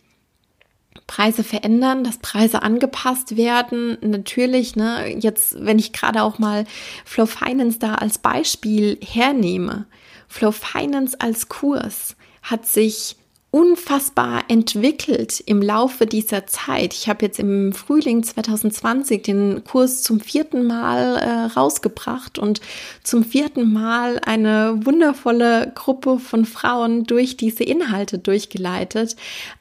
Preise 1.07 1.45
verändern, 1.45 2.05
dass 2.05 2.19
Preise 2.19 2.63
angepasst 2.63 3.37
werden. 3.37 3.99
Natürlich, 4.01 4.77
ne, 4.77 5.17
jetzt, 5.19 5.57
wenn 5.65 5.79
ich 5.79 5.93
gerade 5.93 6.23
auch 6.23 6.39
mal 6.39 6.65
Flow 7.05 7.27
Finance 7.27 7.79
da 7.79 7.97
als 7.97 8.19
Beispiel 8.19 8.99
hernehme. 9.03 9.87
Flow 10.29 10.53
Finance 10.53 11.21
als 11.21 11.49
Kurs 11.49 12.17
hat 12.43 12.67
sich 12.67 13.17
unfassbar 13.55 14.43
entwickelt 14.49 15.39
im 15.47 15.63
Laufe 15.63 16.07
dieser 16.07 16.45
Zeit. 16.49 16.93
Ich 16.93 17.09
habe 17.09 17.25
jetzt 17.25 17.39
im 17.39 17.73
Frühling 17.73 18.25
2020 18.25 19.23
den 19.23 19.63
Kurs 19.63 20.03
zum 20.03 20.19
vierten 20.19 20.67
Mal 20.67 21.19
äh, 21.19 21.57
rausgebracht 21.57 22.37
und 22.37 22.61
zum 23.05 23.23
vierten 23.23 23.73
Mal 23.73 24.19
eine 24.27 24.85
wundervolle 24.85 25.71
Gruppe 25.73 26.19
von 26.19 26.47
Frauen 26.47 27.05
durch 27.05 27.37
diese 27.37 27.63
Inhalte 27.63 28.19
durchgeleitet. 28.19 29.15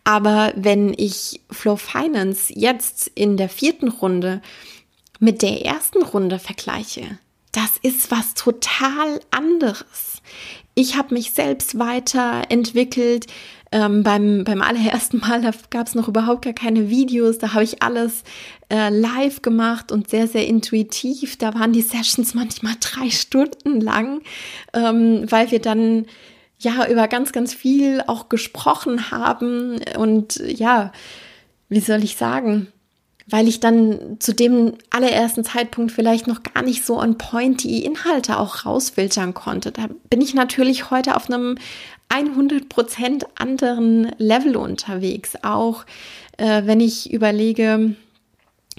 Aber 0.03 0.53
wenn 0.55 0.95
ich 0.97 1.41
Flow 1.51 1.75
Finance 1.75 2.51
jetzt 2.55 3.11
in 3.13 3.37
der 3.37 3.47
vierten 3.47 3.89
Runde 3.89 4.41
mit 5.19 5.43
der 5.43 5.63
ersten 5.63 6.01
Runde 6.01 6.39
vergleiche, 6.39 7.19
das 7.53 7.77
ist 7.81 8.11
was 8.11 8.33
total 8.33 9.21
anderes. 9.31 10.21
Ich 10.75 10.97
habe 10.97 11.13
mich 11.13 11.31
selbst 11.31 11.79
weiterentwickelt. 11.79 13.27
Ähm, 13.71 14.03
beim, 14.03 14.43
beim 14.43 14.61
allerersten 14.61 15.17
Mal, 15.19 15.41
da 15.41 15.51
gab 15.71 15.87
es 15.87 15.95
noch 15.95 16.07
überhaupt 16.07 16.43
gar 16.43 16.53
keine 16.53 16.89
Videos, 16.91 17.39
da 17.39 17.53
habe 17.53 17.63
ich 17.63 17.81
alles 17.81 18.23
äh, 18.69 18.89
live 18.89 19.41
gemacht 19.41 19.91
und 19.91 20.11
sehr, 20.11 20.27
sehr 20.27 20.45
intuitiv. 20.45 21.37
Da 21.37 21.55
waren 21.55 21.73
die 21.73 21.81
Sessions 21.81 22.35
manchmal 22.35 22.75
drei 22.79 23.09
Stunden 23.09 23.81
lang, 23.81 24.21
ähm, 24.73 25.25
weil 25.27 25.49
wir 25.49 25.59
dann 25.59 26.05
ja 26.59 26.87
über 26.87 27.07
ganz, 27.07 27.31
ganz 27.31 27.53
viel 27.55 28.03
auch 28.05 28.29
gesprochen 28.29 29.09
haben 29.09 29.79
und 29.97 30.35
ja, 30.45 30.91
wie 31.67 31.79
soll 31.79 32.03
ich 32.03 32.15
sagen, 32.15 32.67
weil 33.27 33.47
ich 33.47 33.59
dann 33.59 34.17
zu 34.19 34.33
dem 34.33 34.73
allerersten 34.89 35.43
Zeitpunkt 35.43 35.91
vielleicht 35.91 36.27
noch 36.27 36.43
gar 36.43 36.63
nicht 36.63 36.85
so 36.85 36.99
on 36.99 37.17
point 37.17 37.63
die 37.63 37.85
Inhalte 37.85 38.37
auch 38.37 38.65
rausfiltern 38.65 39.33
konnte. 39.33 39.71
Da 39.71 39.87
bin 40.09 40.21
ich 40.21 40.33
natürlich 40.33 40.91
heute 40.91 41.15
auf 41.15 41.29
einem 41.29 41.57
100% 42.09 43.25
anderen 43.35 44.11
Level 44.17 44.57
unterwegs. 44.57 45.33
Auch 45.41 45.85
äh, 46.37 46.63
wenn 46.65 46.79
ich 46.79 47.11
überlege, 47.11 47.95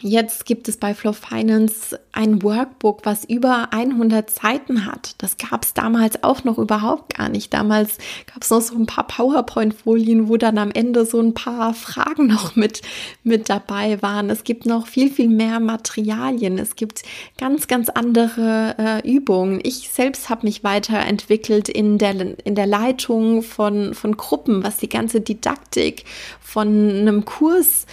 Jetzt 0.00 0.44
gibt 0.44 0.68
es 0.68 0.76
bei 0.76 0.92
Flow 0.92 1.12
Finance 1.12 2.00
ein 2.10 2.42
Workbook, 2.42 3.00
was 3.04 3.24
über 3.24 3.72
100 3.72 4.28
Seiten 4.28 4.86
hat. 4.86 5.14
Das 5.18 5.36
gab 5.36 5.64
es 5.64 5.72
damals 5.72 6.24
auch 6.24 6.42
noch 6.42 6.58
überhaupt 6.58 7.16
gar 7.16 7.28
nicht. 7.28 7.54
Damals 7.54 7.98
gab 8.32 8.42
es 8.42 8.50
noch 8.50 8.60
so 8.60 8.74
ein 8.74 8.86
paar 8.86 9.06
PowerPoint-Folien, 9.06 10.28
wo 10.28 10.36
dann 10.36 10.58
am 10.58 10.72
Ende 10.72 11.06
so 11.06 11.20
ein 11.20 11.32
paar 11.32 11.74
Fragen 11.74 12.26
noch 12.26 12.56
mit, 12.56 12.82
mit 13.22 13.48
dabei 13.48 14.02
waren. 14.02 14.30
Es 14.30 14.42
gibt 14.42 14.66
noch 14.66 14.88
viel, 14.88 15.10
viel 15.10 15.28
mehr 15.28 15.60
Materialien. 15.60 16.58
Es 16.58 16.74
gibt 16.74 17.02
ganz, 17.38 17.68
ganz 17.68 17.88
andere 17.88 18.74
äh, 18.78 19.08
Übungen. 19.08 19.60
Ich 19.62 19.90
selbst 19.90 20.28
habe 20.28 20.46
mich 20.46 20.64
weiterentwickelt 20.64 21.68
in 21.68 21.98
der, 21.98 22.44
in 22.44 22.56
der 22.56 22.66
Leitung 22.66 23.42
von, 23.42 23.94
von 23.94 24.16
Gruppen, 24.16 24.64
was 24.64 24.78
die 24.78 24.88
ganze 24.88 25.20
Didaktik 25.20 26.04
von 26.40 26.66
einem 26.68 27.24
Kurs 27.24 27.86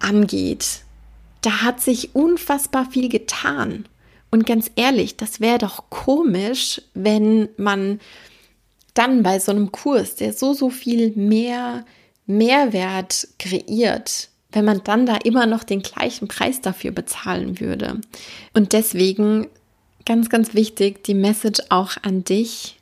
angeht 0.00 0.82
da 1.42 1.62
hat 1.62 1.80
sich 1.80 2.14
unfassbar 2.14 2.90
viel 2.90 3.08
getan. 3.08 3.86
Und 4.30 4.46
ganz 4.46 4.70
ehrlich, 4.76 5.16
das 5.16 5.40
wäre 5.40 5.58
doch 5.58 5.90
komisch, 5.90 6.82
wenn 6.94 7.48
man 7.56 8.00
dann 8.94 9.22
bei 9.22 9.38
so 9.38 9.52
einem 9.52 9.72
Kurs, 9.72 10.16
der 10.16 10.32
so, 10.32 10.52
so 10.52 10.70
viel 10.70 11.12
mehr 11.12 11.84
Mehrwert 12.26 13.28
kreiert, 13.38 14.28
wenn 14.52 14.64
man 14.64 14.82
dann 14.84 15.06
da 15.06 15.16
immer 15.16 15.46
noch 15.46 15.64
den 15.64 15.82
gleichen 15.82 16.28
Preis 16.28 16.60
dafür 16.60 16.90
bezahlen 16.90 17.60
würde. 17.60 18.00
Und 18.52 18.72
deswegen 18.72 19.46
ganz, 20.04 20.28
ganz 20.28 20.54
wichtig, 20.54 21.04
die 21.04 21.14
Message 21.14 21.62
auch 21.68 21.92
an 22.02 22.24
dich. 22.24 22.76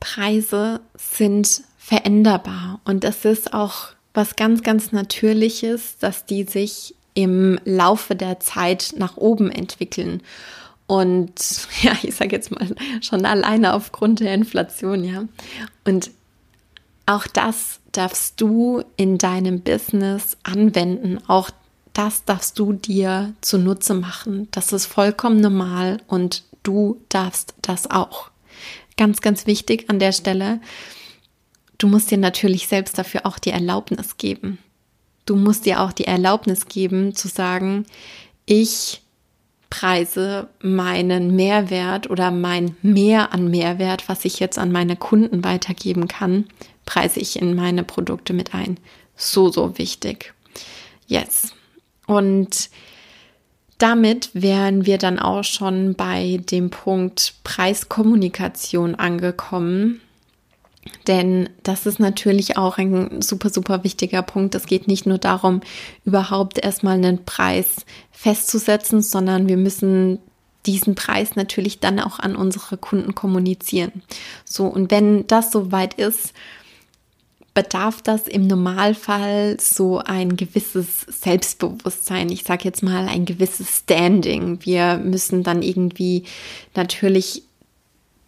Preise 0.00 0.80
sind 0.96 1.62
veränderbar 1.78 2.80
und 2.84 3.04
es 3.04 3.24
ist 3.24 3.54
auch 3.54 3.88
was 4.14 4.36
ganz, 4.36 4.62
ganz 4.62 4.90
Natürliches, 4.92 5.98
dass 5.98 6.26
die 6.26 6.44
sich 6.44 6.94
im 7.14 7.58
Laufe 7.64 8.14
der 8.14 8.40
Zeit 8.40 8.94
nach 8.96 9.16
oben 9.16 9.50
entwickeln. 9.50 10.22
Und 10.86 11.68
ja, 11.82 11.96
ich 12.02 12.14
sage 12.14 12.36
jetzt 12.36 12.50
mal 12.50 12.74
schon 13.00 13.24
alleine 13.24 13.74
aufgrund 13.74 14.20
der 14.20 14.34
Inflation, 14.34 15.04
ja. 15.04 15.24
Und 15.84 16.10
auch 17.06 17.26
das 17.26 17.80
darfst 17.92 18.40
du 18.40 18.82
in 18.96 19.18
deinem 19.18 19.60
Business 19.60 20.36
anwenden. 20.42 21.18
Auch 21.26 21.50
das 21.92 22.24
darfst 22.24 22.58
du 22.58 22.72
dir 22.72 23.34
zunutze 23.42 23.94
machen. 23.94 24.48
Das 24.50 24.72
ist 24.72 24.86
vollkommen 24.86 25.40
normal 25.40 25.98
und 26.06 26.44
du 26.62 27.00
darfst 27.08 27.54
das 27.60 27.90
auch. 27.90 28.30
Ganz, 28.96 29.20
ganz 29.20 29.46
wichtig 29.46 29.90
an 29.90 29.98
der 29.98 30.12
Stelle. 30.12 30.60
Du 31.76 31.86
musst 31.88 32.10
dir 32.10 32.18
natürlich 32.18 32.68
selbst 32.68 32.96
dafür 32.96 33.26
auch 33.26 33.38
die 33.38 33.50
Erlaubnis 33.50 34.16
geben 34.16 34.58
du 35.26 35.36
musst 35.36 35.66
dir 35.66 35.80
auch 35.80 35.92
die 35.92 36.06
Erlaubnis 36.06 36.66
geben 36.66 37.14
zu 37.14 37.28
sagen, 37.28 37.86
ich 38.46 39.02
preise 39.70 40.48
meinen 40.60 41.34
Mehrwert 41.34 42.10
oder 42.10 42.30
mein 42.30 42.76
Mehr 42.82 43.32
an 43.32 43.48
Mehrwert, 43.48 44.08
was 44.08 44.24
ich 44.26 44.38
jetzt 44.38 44.58
an 44.58 44.70
meine 44.70 44.96
Kunden 44.96 45.44
weitergeben 45.44 46.08
kann, 46.08 46.44
preise 46.84 47.20
ich 47.20 47.40
in 47.40 47.54
meine 47.54 47.82
Produkte 47.82 48.34
mit 48.34 48.54
ein. 48.54 48.78
So, 49.16 49.50
so 49.50 49.78
wichtig. 49.78 50.34
Yes. 51.06 51.54
Und 52.06 52.68
damit 53.78 54.30
wären 54.34 54.84
wir 54.86 54.98
dann 54.98 55.18
auch 55.18 55.42
schon 55.42 55.94
bei 55.94 56.40
dem 56.50 56.70
Punkt 56.70 57.34
Preiskommunikation 57.42 58.94
angekommen. 58.94 60.00
Denn 61.06 61.48
das 61.62 61.86
ist 61.86 62.00
natürlich 62.00 62.56
auch 62.56 62.78
ein 62.78 63.22
super, 63.22 63.50
super 63.50 63.84
wichtiger 63.84 64.22
Punkt. 64.22 64.54
Es 64.54 64.66
geht 64.66 64.88
nicht 64.88 65.06
nur 65.06 65.18
darum, 65.18 65.60
überhaupt 66.04 66.58
erstmal 66.58 66.94
einen 66.94 67.24
Preis 67.24 67.86
festzusetzen, 68.10 69.02
sondern 69.02 69.48
wir 69.48 69.56
müssen 69.56 70.18
diesen 70.66 70.94
Preis 70.94 71.34
natürlich 71.34 71.80
dann 71.80 71.98
auch 72.00 72.18
an 72.18 72.36
unsere 72.36 72.76
Kunden 72.76 73.14
kommunizieren. 73.14 74.02
So, 74.44 74.66
und 74.66 74.90
wenn 74.90 75.26
das 75.26 75.50
soweit 75.50 75.94
ist, 75.94 76.32
bedarf 77.54 78.00
das 78.00 78.28
im 78.28 78.46
Normalfall 78.46 79.58
so 79.60 79.98
ein 79.98 80.36
gewisses 80.36 81.02
Selbstbewusstsein. 81.02 82.30
Ich 82.30 82.44
sage 82.44 82.64
jetzt 82.64 82.82
mal 82.82 83.08
ein 83.08 83.24
gewisses 83.24 83.78
Standing. 83.78 84.64
Wir 84.64 84.96
müssen 84.96 85.42
dann 85.42 85.62
irgendwie 85.62 86.24
natürlich 86.74 87.42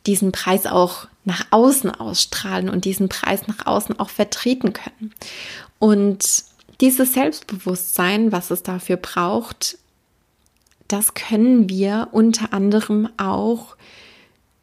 diesen 0.06 0.32
Preis 0.32 0.66
auch 0.66 1.06
nach 1.24 1.46
außen 1.50 1.90
ausstrahlen 1.90 2.68
und 2.68 2.84
diesen 2.84 3.08
Preis 3.08 3.46
nach 3.46 3.66
außen 3.66 3.98
auch 3.98 4.10
vertreten 4.10 4.72
können. 4.72 5.14
Und 5.78 6.44
dieses 6.80 7.14
Selbstbewusstsein, 7.14 8.32
was 8.32 8.50
es 8.50 8.62
dafür 8.62 8.96
braucht, 8.96 9.78
das 10.88 11.14
können 11.14 11.68
wir 11.68 12.08
unter 12.12 12.52
anderem 12.52 13.08
auch 13.16 13.76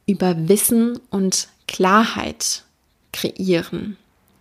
über 0.06 0.48
Wissen 0.48 1.00
und 1.10 1.48
Klarheit 1.68 2.64
kreieren. 3.12 3.98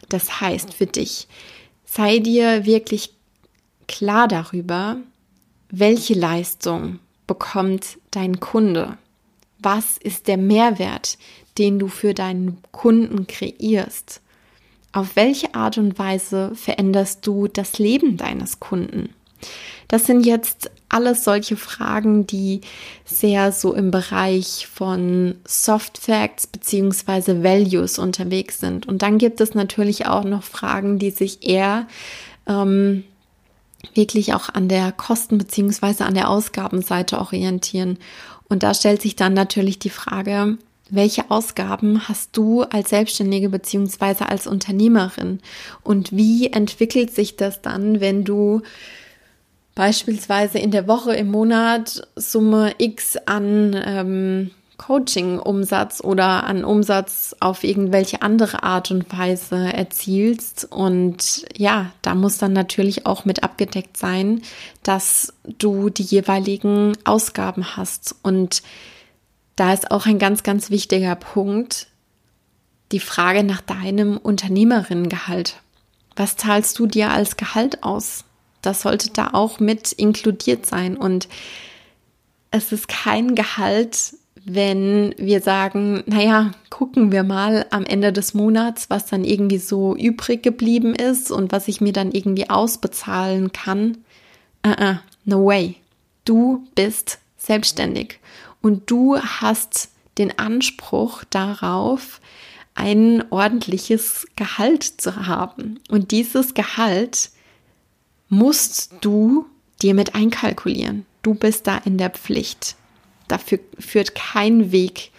Das 0.09 0.41
heißt 0.41 0.75
für 0.75 0.87
dich, 0.87 1.29
sei 1.85 2.19
dir 2.19 2.67
wirklich 2.67 3.15
klar 3.89 4.29
darüber, 4.29 4.97
welche 5.71 6.15
Leistung 6.15 6.99
bekommt 7.27 7.99
dein 8.11 8.41
Kunde? 8.41 8.99
Was 9.63 9.99
ist 9.99 10.29
der 10.29 10.37
Mehrwert, 10.37 11.19
den 11.59 11.79
du 11.79 11.89
für 11.89 12.15
deinen 12.15 12.59
Kunden 12.73 13.27
kreierst? 13.27 14.21
Auf 14.93 15.15
welche 15.15 15.55
Art 15.55 15.79
und 15.79 15.99
Weise 15.99 16.53
veränderst 16.55 17.27
du 17.27 17.47
das 17.47 17.79
Leben 17.79 18.17
deines 18.17 18.59
Kunden? 18.59 19.11
Das 19.89 20.07
sind 20.07 20.25
jetzt 20.25 20.71
alles 20.89 21.25
solche 21.25 21.57
Fragen, 21.57 22.27
die 22.27 22.61
sehr 23.05 23.53
so 23.53 23.75
im 23.75 23.91
Bereich 23.91 24.69
von 24.73 25.37
Soft 25.45 25.99
Facts 25.99 26.47
beziehungsweise 26.47 27.43
Values 27.43 27.99
unterwegs 27.99 28.61
sind. 28.61 28.87
Und 28.87 29.03
dann 29.03 29.19
gibt 29.19 29.41
es 29.41 29.55
natürlich 29.55 30.07
auch 30.07 30.25
noch 30.25 30.43
Fragen, 30.43 30.99
die 30.99 31.11
sich 31.11 31.47
eher 31.47 31.87
ähm, 32.47 33.05
wirklich 33.95 34.35
auch 34.35 34.49
an 34.49 34.69
der 34.69 34.93
Kosten- 34.93 35.39
beziehungsweise 35.39 36.05
an 36.05 36.15
der 36.15 36.29
Ausgabenseite 36.29 37.19
orientieren. 37.19 37.99
Und 38.51 38.65
da 38.65 38.75
stellt 38.75 39.01
sich 39.01 39.17
dann 39.17 39.33
natürlich 39.33 39.79
die 39.79 39.91
Frage, 39.91 40.59
welche 40.91 41.31
Ausgaben 41.31 42.09
hast 42.09 42.37
du 42.37 42.63
als 42.63 42.91
Selbstständige 42.91 43.49
beziehungsweise 43.49 44.29
als 44.29 44.49
Unternehmerin? 44.49 45.39
Und 45.85 46.15
wie 46.15 46.49
entwickelt 46.49 47.15
sich 47.15 47.37
das 47.37 47.63
dann, 47.63 48.01
wenn 48.01 48.25
du 48.25 48.63
beispielsweise 49.77 50.59
in 50.59 50.73
der 50.73 50.89
Woche, 50.89 51.15
im 51.15 51.31
Monat 51.31 52.07
Summe 52.17 52.75
X 52.79 53.17
an 53.25 53.81
ähm, 53.87 54.51
Coaching-Umsatz 54.81 56.01
oder 56.03 56.45
an 56.45 56.65
Umsatz 56.65 57.37
auf 57.39 57.65
irgendwelche 57.65 58.23
andere 58.23 58.63
Art 58.63 58.91
und 58.91 59.13
Weise 59.13 59.57
erzielst. 59.57 60.67
Und 60.71 61.45
ja, 61.55 61.93
da 62.01 62.15
muss 62.15 62.39
dann 62.39 62.55
natürlich 62.55 63.05
auch 63.05 63.27
mit 63.27 63.43
abgedeckt 63.43 63.99
sein, 63.99 64.41
dass 64.83 65.35
du 65.45 65.91
die 65.91 66.03
jeweiligen 66.03 66.97
Ausgaben 67.05 67.77
hast. 67.77 68.17
Und 68.23 68.63
da 69.55 69.75
ist 69.75 69.91
auch 69.91 70.07
ein 70.07 70.19
ganz, 70.19 70.43
ganz 70.43 70.71
wichtiger 70.71 71.15
Punkt 71.15 71.89
die 72.91 73.01
Frage 73.01 73.45
nach 73.45 73.61
deinem 73.61 74.17
Unternehmerinnengehalt. 74.17 75.61
Was 76.17 76.37
zahlst 76.37 76.79
du 76.79 76.87
dir 76.87 77.11
als 77.11 77.37
Gehalt 77.37 77.83
aus? 77.83 78.25
Das 78.63 78.81
sollte 78.81 79.11
da 79.11 79.29
auch 79.35 79.61
mit 79.61 79.93
inkludiert 79.93 80.65
sein. 80.65 80.97
Und 80.97 81.29
es 82.51 82.73
ist 82.73 82.89
kein 82.89 83.35
Gehalt, 83.35 84.15
wenn 84.45 85.15
wir 85.19 85.41
sagen, 85.41 86.03
naja, 86.07 86.53
gucken 86.71 87.13
wir 87.13 87.23
mal 87.23 87.67
am 87.71 87.85
Ende 87.85 88.13
des 88.13 88.35
Monats, 88.35 88.89
was 88.91 89.07
dann 89.07 89.25
irgendwie 89.25 89.59
so 89.59 89.95
übrig 89.95 90.43
geblieben 90.43 90.95
ist 90.95 91.31
und 91.31 91.53
was 91.53 91.69
ich 91.69 91.81
mir 91.81 91.93
dann 91.93 92.13
irgendwie 92.13 92.49
ausbezahlen 92.49 93.53
kann. 93.53 93.99
Uh 94.67 94.71
-uh, 94.71 94.99
no 95.25 95.47
way. 95.47 95.77
Du 96.25 96.67
bist 96.75 97.19
selbstständig 97.37 98.19
und 98.63 98.91
du 98.91 99.19
hast 99.19 99.91
den 100.19 100.39
Anspruch 100.39 101.25
darauf, 101.31 102.21
ein 102.75 103.25
ordentliches 103.31 104.27
Gehalt 104.37 104.85
zu 104.85 105.27
haben. 105.27 105.81
Und 105.89 106.13
dieses 106.13 106.55
Gehalt 106.55 107.31
musst 108.29 108.93
du 109.01 109.47
dir 109.83 109.95
mit 109.95 110.15
einkalkulieren. 110.15 111.05
Du 111.23 111.35
bist 111.35 111.67
da 111.67 111.79
in 111.79 111.99
der 111.99 112.11
Pflicht. 112.11 112.77
Dafür 113.31 113.61
führt 113.79 114.15
kein 114.15 114.73
Weg 114.73 115.11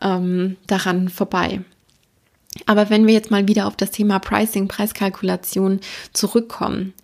ähm, 0.00 0.56
daran 0.66 1.08
vorbei. 1.08 1.60
Aber 2.64 2.88
wenn 2.90 3.06
wir 3.06 3.14
jetzt 3.14 3.30
mal 3.30 3.48
wieder 3.48 3.66
auf 3.66 3.76
das 3.76 3.90
Thema 3.90 4.18
Pricing, 4.18 4.68
Preiskalkulation 4.68 5.80
zurückkommen, 6.12 6.94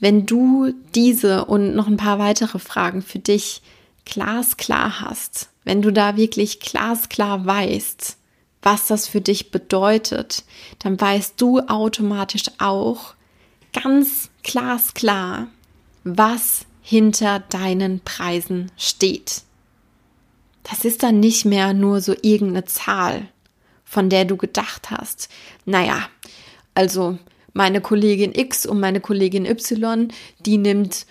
wenn 0.00 0.26
du 0.26 0.72
diese 0.94 1.46
und 1.46 1.74
noch 1.74 1.86
ein 1.86 1.96
paar 1.96 2.18
weitere 2.18 2.58
Fragen 2.58 3.02
für 3.02 3.18
dich 3.18 3.62
glasklar 4.04 5.00
hast, 5.00 5.48
wenn 5.64 5.82
du 5.82 5.92
da 5.92 6.16
wirklich 6.16 6.60
glasklar 6.60 7.44
weißt, 7.46 8.16
was 8.62 8.86
das 8.86 9.06
für 9.06 9.20
dich 9.20 9.50
bedeutet, 9.50 10.44
dann 10.78 11.00
weißt 11.00 11.40
du 11.40 11.60
automatisch 11.60 12.44
auch 12.58 13.14
ganz 13.72 14.30
glasklar, 14.42 15.48
was 16.04 16.66
hinter 16.82 17.40
deinen 17.40 18.00
Preisen 18.00 18.72
steht 18.76 19.42
das 20.70 20.84
ist 20.84 21.02
dann 21.02 21.20
nicht 21.20 21.44
mehr 21.44 21.72
nur 21.72 22.00
so 22.00 22.14
irgendeine 22.22 22.64
Zahl, 22.64 23.28
von 23.84 24.10
der 24.10 24.24
du 24.24 24.36
gedacht 24.36 24.90
hast. 24.90 25.28
Naja, 25.64 26.08
also 26.74 27.18
meine 27.52 27.80
Kollegin 27.80 28.34
X 28.34 28.66
und 28.66 28.78
meine 28.78 29.00
Kollegin 29.00 29.46
Y, 29.46 30.08
die 30.40 30.58
nimmt 30.58 31.06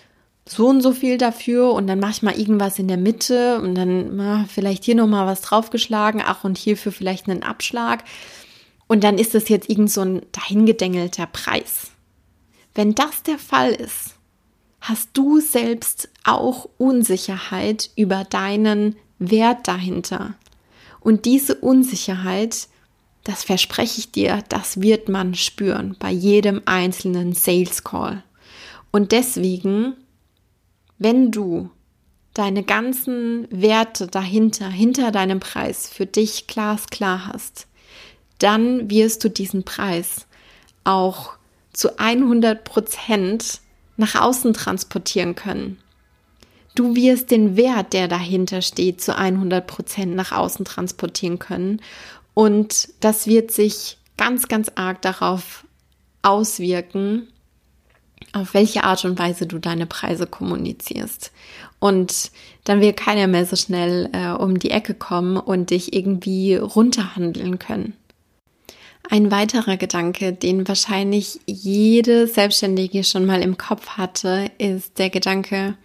so 0.46 0.68
und 0.68 0.80
so 0.80 0.92
viel 0.92 1.18
dafür 1.18 1.72
und 1.72 1.86
dann 1.86 2.00
mache 2.00 2.12
ich 2.12 2.22
mal 2.22 2.38
irgendwas 2.38 2.78
in 2.78 2.88
der 2.88 2.96
Mitte 2.96 3.60
und 3.60 3.74
dann 3.74 4.16
na, 4.16 4.46
vielleicht 4.48 4.84
hier 4.84 4.94
nochmal 4.94 5.26
was 5.26 5.42
draufgeschlagen, 5.42 6.22
ach 6.24 6.44
und 6.44 6.56
hierfür 6.56 6.92
vielleicht 6.92 7.28
einen 7.28 7.42
Abschlag. 7.42 8.04
Und 8.86 9.04
dann 9.04 9.18
ist 9.18 9.34
das 9.34 9.50
jetzt 9.50 9.68
irgend 9.68 9.90
so 9.90 10.00
ein 10.00 10.22
dahingedengelter 10.32 11.26
Preis. 11.26 11.90
Wenn 12.74 12.94
das 12.94 13.22
der 13.24 13.38
Fall 13.38 13.72
ist, 13.72 14.14
hast 14.80 15.10
du 15.12 15.40
selbst 15.40 16.08
auch 16.24 16.68
Unsicherheit 16.78 17.90
über 17.96 18.24
deinen 18.24 18.96
Wert 19.18 19.68
dahinter. 19.68 20.34
Und 21.00 21.24
diese 21.24 21.56
Unsicherheit, 21.56 22.68
das 23.24 23.44
verspreche 23.44 24.00
ich 24.00 24.12
dir, 24.12 24.42
das 24.48 24.80
wird 24.80 25.08
man 25.08 25.34
spüren 25.34 25.96
bei 25.98 26.10
jedem 26.10 26.62
einzelnen 26.64 27.32
Sales 27.34 27.84
Call. 27.84 28.22
Und 28.90 29.12
deswegen, 29.12 29.94
wenn 30.98 31.30
du 31.30 31.70
deine 32.34 32.62
ganzen 32.62 33.48
Werte 33.50 34.06
dahinter, 34.06 34.68
hinter 34.68 35.10
deinem 35.10 35.40
Preis 35.40 35.88
für 35.88 36.06
dich 36.06 36.46
glasklar 36.46 37.26
hast, 37.26 37.66
dann 38.38 38.88
wirst 38.90 39.24
du 39.24 39.28
diesen 39.28 39.64
Preis 39.64 40.26
auch 40.84 41.32
zu 41.72 41.98
100 41.98 42.64
Prozent 42.64 43.60
nach 43.96 44.14
außen 44.14 44.54
transportieren 44.54 45.34
können. 45.34 45.78
Du 46.74 46.94
wirst 46.94 47.30
den 47.30 47.56
Wert, 47.56 47.92
der 47.92 48.08
dahinter 48.08 48.62
steht, 48.62 49.00
zu 49.00 49.16
100 49.16 49.66
Prozent 49.66 50.14
nach 50.14 50.32
außen 50.32 50.64
transportieren 50.64 51.38
können. 51.38 51.80
Und 52.34 52.88
das 53.00 53.26
wird 53.26 53.50
sich 53.50 53.98
ganz, 54.16 54.48
ganz 54.48 54.70
arg 54.74 55.02
darauf 55.02 55.64
auswirken, 56.22 57.28
auf 58.32 58.54
welche 58.54 58.84
Art 58.84 59.04
und 59.04 59.18
Weise 59.18 59.46
du 59.46 59.58
deine 59.58 59.86
Preise 59.86 60.26
kommunizierst. 60.26 61.32
Und 61.78 62.30
dann 62.64 62.80
wird 62.80 62.96
keiner 62.96 63.26
mehr 63.26 63.46
so 63.46 63.56
schnell 63.56 64.10
äh, 64.12 64.30
um 64.30 64.58
die 64.58 64.70
Ecke 64.70 64.94
kommen 64.94 65.36
und 65.36 65.70
dich 65.70 65.94
irgendwie 65.94 66.56
runterhandeln 66.56 67.58
können. 67.58 67.94
Ein 69.10 69.30
weiterer 69.30 69.78
Gedanke, 69.78 70.34
den 70.34 70.68
wahrscheinlich 70.68 71.40
jede 71.46 72.26
Selbstständige 72.26 73.04
schon 73.04 73.24
mal 73.24 73.40
im 73.40 73.56
Kopf 73.56 73.90
hatte, 73.90 74.50
ist 74.58 74.98
der 74.98 75.08
Gedanke, 75.08 75.78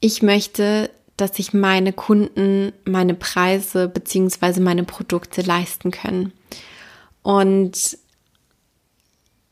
ich 0.00 0.22
möchte, 0.22 0.90
dass 1.16 1.36
sich 1.36 1.52
meine 1.52 1.92
Kunden 1.92 2.72
meine 2.84 3.14
Preise 3.14 3.88
beziehungsweise 3.88 4.60
meine 4.60 4.84
Produkte 4.84 5.42
leisten 5.42 5.90
können. 5.90 6.32
Und 7.22 7.98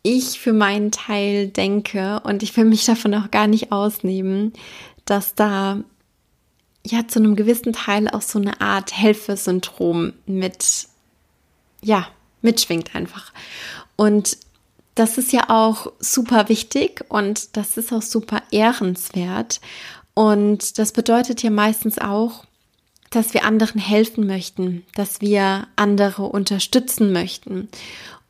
ich 0.02 0.38
für 0.38 0.52
meinen 0.52 0.92
Teil 0.92 1.48
denke, 1.48 2.20
und 2.20 2.44
ich 2.44 2.56
will 2.56 2.64
mich 2.64 2.84
davon 2.84 3.12
auch 3.14 3.32
gar 3.32 3.48
nicht 3.48 3.72
ausnehmen, 3.72 4.52
dass 5.04 5.34
da 5.34 5.82
ja 6.86 7.08
zu 7.08 7.18
einem 7.18 7.34
gewissen 7.34 7.72
Teil 7.72 8.08
auch 8.08 8.22
so 8.22 8.38
eine 8.38 8.60
Art 8.60 8.96
Helfersyndrom 8.96 10.12
mit, 10.26 10.86
ja, 11.82 12.06
mitschwingt 12.40 12.94
einfach. 12.94 13.32
Und 13.96 14.38
das 14.94 15.18
ist 15.18 15.32
ja 15.32 15.50
auch 15.50 15.92
super 15.98 16.48
wichtig 16.48 17.04
und 17.08 17.56
das 17.56 17.76
ist 17.76 17.92
auch 17.92 18.02
super 18.02 18.42
ehrenswert. 18.52 19.60
Und 20.16 20.78
das 20.78 20.92
bedeutet 20.92 21.42
ja 21.42 21.50
meistens 21.50 21.98
auch, 21.98 22.46
dass 23.10 23.34
wir 23.34 23.44
anderen 23.44 23.78
helfen 23.78 24.26
möchten, 24.26 24.86
dass 24.94 25.20
wir 25.20 25.68
andere 25.76 26.22
unterstützen 26.22 27.12
möchten. 27.12 27.68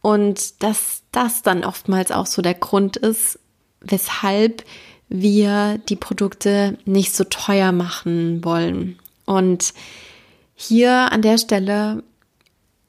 Und 0.02 0.64
dass 0.64 1.02
das 1.12 1.42
dann 1.42 1.64
oftmals 1.64 2.10
auch 2.10 2.26
so 2.26 2.42
der 2.42 2.54
Grund 2.54 2.96
ist, 2.96 3.38
weshalb 3.80 4.64
wir 5.08 5.78
die 5.88 5.94
Produkte 5.94 6.76
nicht 6.86 7.14
so 7.14 7.22
teuer 7.22 7.70
machen 7.70 8.44
wollen. 8.44 8.98
Und 9.24 9.72
hier 10.56 11.12
an 11.12 11.22
der 11.22 11.38
Stelle 11.38 12.02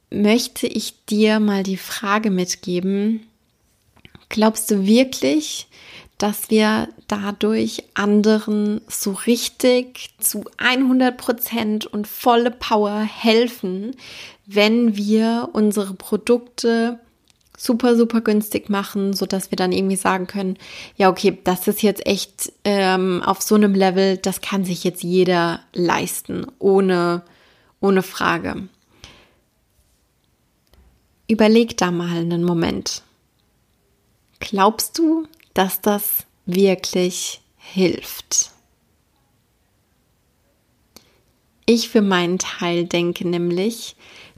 möchte 0.10 0.66
ich 0.66 1.06
dir 1.06 1.40
mal 1.40 1.62
die 1.62 1.78
Frage 1.78 2.32
mitgeben, 2.32 3.28
glaubst 4.30 4.72
du 4.72 4.88
wirklich, 4.88 5.68
dass 6.18 6.50
wir 6.50 6.90
dadurch 7.08 7.84
anderen 7.94 8.82
so 8.88 9.12
richtig 9.12 10.16
zu 10.20 10.46
100 10.58 11.16
Prozent 11.16 11.86
und 11.86 12.08
volle 12.08 12.52
Power 12.52 13.02
helfen, 13.02 13.96
wenn 14.46 14.96
wir 14.96 15.50
unsere 15.54 15.94
Produkte 15.94 17.00
super, 17.58 17.96
super 17.96 18.22
günstig 18.22 18.70
machen, 18.70 19.14
so 19.14 19.26
dass 19.26 19.52
wir 19.52 19.56
dann 19.56 19.72
irgendwie 19.72 19.96
sagen 19.96 20.28
können, 20.28 20.58
ja, 20.96 21.10
okay, 21.10 21.38
das 21.44 21.68
ist 21.68 21.82
jetzt 21.82 22.06
echt 22.06 22.54
ähm, 22.64 23.22
auf 23.24 23.42
so 23.42 23.56
einem 23.56 23.74
Level, 23.74 24.18
das 24.18 24.42
kann 24.42 24.64
sich 24.64 24.84
jetzt 24.84 25.04
jeder 25.04 25.60
leisten, 25.74 26.46
ohne, 26.60 27.24
ohne 27.80 28.04
Frage. 28.04 28.70
Überleg 31.28 31.76
da 31.78 31.92
mal 31.92 32.18
einen 32.18 32.44
Moment. 32.44 33.02
Glaubst 34.40 34.98
du, 35.00 35.28
dass 35.58 35.82
das 35.82 36.28
wirklich 36.46 37.42
hilft? 37.58 38.52
Ich 41.66 41.90
für 41.90 42.04
meinen 42.04 42.38
Teil 42.38 42.86
denke 42.86 43.28
nämlich, 43.28 43.96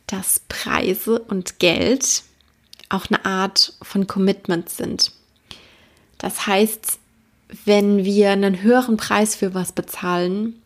dass 0.07 0.41
Preise 0.47 1.19
und 1.19 1.59
Geld 1.59 2.23
auch 2.87 3.07
eine 3.09 3.25
Art 3.25 3.73
von 3.81 4.07
Commitment 4.07 4.69
sind. 4.69 5.11
Das 6.17 6.47
heißt, 6.47 6.99
wenn 7.65 8.05
wir 8.05 8.31
einen 8.31 8.61
höheren 8.61 8.95
Preis 8.95 9.35
für 9.35 9.53
was 9.53 9.73
bezahlen, 9.73 10.61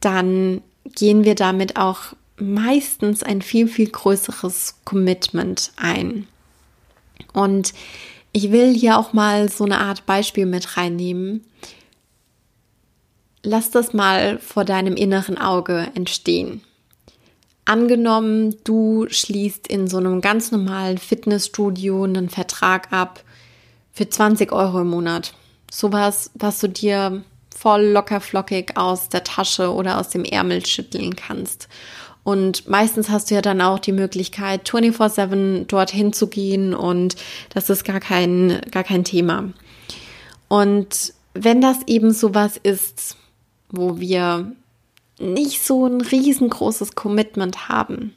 dann 0.00 0.60
gehen 0.84 1.24
wir 1.24 1.34
damit 1.34 1.76
auch 1.76 2.14
meistens 2.36 3.22
ein 3.22 3.40
viel, 3.40 3.68
viel 3.68 3.88
größeres 3.88 4.76
Commitment 4.84 5.72
ein. 5.76 6.28
Und 7.32 7.72
ich 8.32 8.50
will 8.50 8.74
hier 8.74 8.98
auch 8.98 9.12
mal 9.12 9.48
so 9.48 9.64
eine 9.64 9.78
Art 9.78 10.06
Beispiel 10.06 10.46
mit 10.46 10.76
reinnehmen. 10.76 11.44
Lass 13.42 13.70
das 13.70 13.92
mal 13.92 14.38
vor 14.38 14.64
deinem 14.64 14.94
inneren 14.94 15.36
Auge 15.36 15.88
entstehen. 15.94 16.62
Angenommen, 17.64 18.56
du 18.64 19.06
schließt 19.08 19.68
in 19.68 19.86
so 19.86 19.98
einem 19.98 20.20
ganz 20.20 20.50
normalen 20.50 20.98
Fitnessstudio 20.98 22.04
einen 22.04 22.28
Vertrag 22.28 22.92
ab 22.92 23.22
für 23.92 24.08
20 24.08 24.50
Euro 24.52 24.80
im 24.80 24.90
Monat. 24.90 25.34
Sowas, 25.70 26.30
was 26.34 26.58
du 26.60 26.68
dir 26.68 27.22
voll 27.56 27.84
locker 27.86 28.20
flockig 28.20 28.76
aus 28.76 29.08
der 29.08 29.22
Tasche 29.22 29.72
oder 29.72 30.00
aus 30.00 30.08
dem 30.08 30.24
Ärmel 30.24 30.66
schütteln 30.66 31.14
kannst. 31.14 31.68
Und 32.24 32.68
meistens 32.68 33.10
hast 33.10 33.30
du 33.30 33.34
ja 33.34 33.42
dann 33.42 33.60
auch 33.60 33.78
die 33.78 33.92
Möglichkeit, 33.92 34.68
24-7 34.68 35.66
dorthin 35.66 36.12
zu 36.12 36.28
gehen 36.28 36.72
und 36.72 37.16
das 37.52 37.68
ist 37.68 37.84
gar 37.84 37.98
kein, 37.98 38.60
gar 38.70 38.84
kein 38.84 39.02
Thema. 39.02 39.52
Und 40.48 41.14
wenn 41.34 41.60
das 41.60 41.78
eben 41.86 42.12
sowas 42.12 42.60
ist, 42.62 43.16
wo 43.70 43.98
wir 43.98 44.52
nicht 45.18 45.64
so 45.64 45.86
ein 45.86 46.00
riesengroßes 46.00 46.94
Commitment 46.94 47.68
haben, 47.68 48.14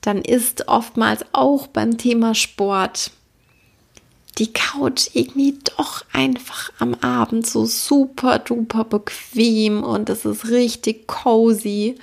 dann 0.00 0.22
ist 0.22 0.68
oftmals 0.68 1.24
auch 1.32 1.66
beim 1.66 1.98
Thema 1.98 2.34
Sport 2.34 3.10
die 4.38 4.52
Couch 4.52 5.10
irgendwie 5.12 5.58
doch 5.76 6.04
einfach 6.12 6.72
am 6.78 6.94
Abend 6.94 7.46
so 7.46 7.66
super 7.66 8.38
duper 8.38 8.84
bequem 8.84 9.82
und 9.82 10.08
es 10.08 10.24
ist 10.24 10.48
richtig 10.48 11.06
cozy. 11.06 11.96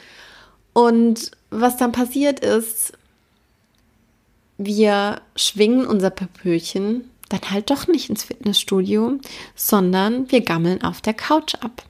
Und 0.78 1.32
was 1.50 1.78
dann 1.78 1.92
passiert 1.92 2.40
ist, 2.40 2.94
wir 4.60 5.22
schwingen 5.36 5.88
unser 5.88 6.12
Pöpöchen 6.12 7.10
dann 7.30 7.42
halt 7.50 7.72
doch 7.72 7.88
nicht 7.88 8.12
ins 8.12 8.26
Fitnessstudio, 8.26 9.18
sondern 9.56 10.32
wir 10.32 10.42
gammeln 10.42 10.84
auf 10.84 11.02
der 11.02 11.16
Couch 11.16 11.56
ab. 11.62 11.82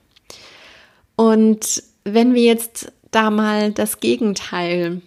Und 1.16 1.82
wenn 2.04 2.32
wir 2.32 2.44
jetzt 2.44 2.90
da 3.10 3.30
mal 3.30 3.72
das 3.72 4.00
Gegenteil 4.00 5.02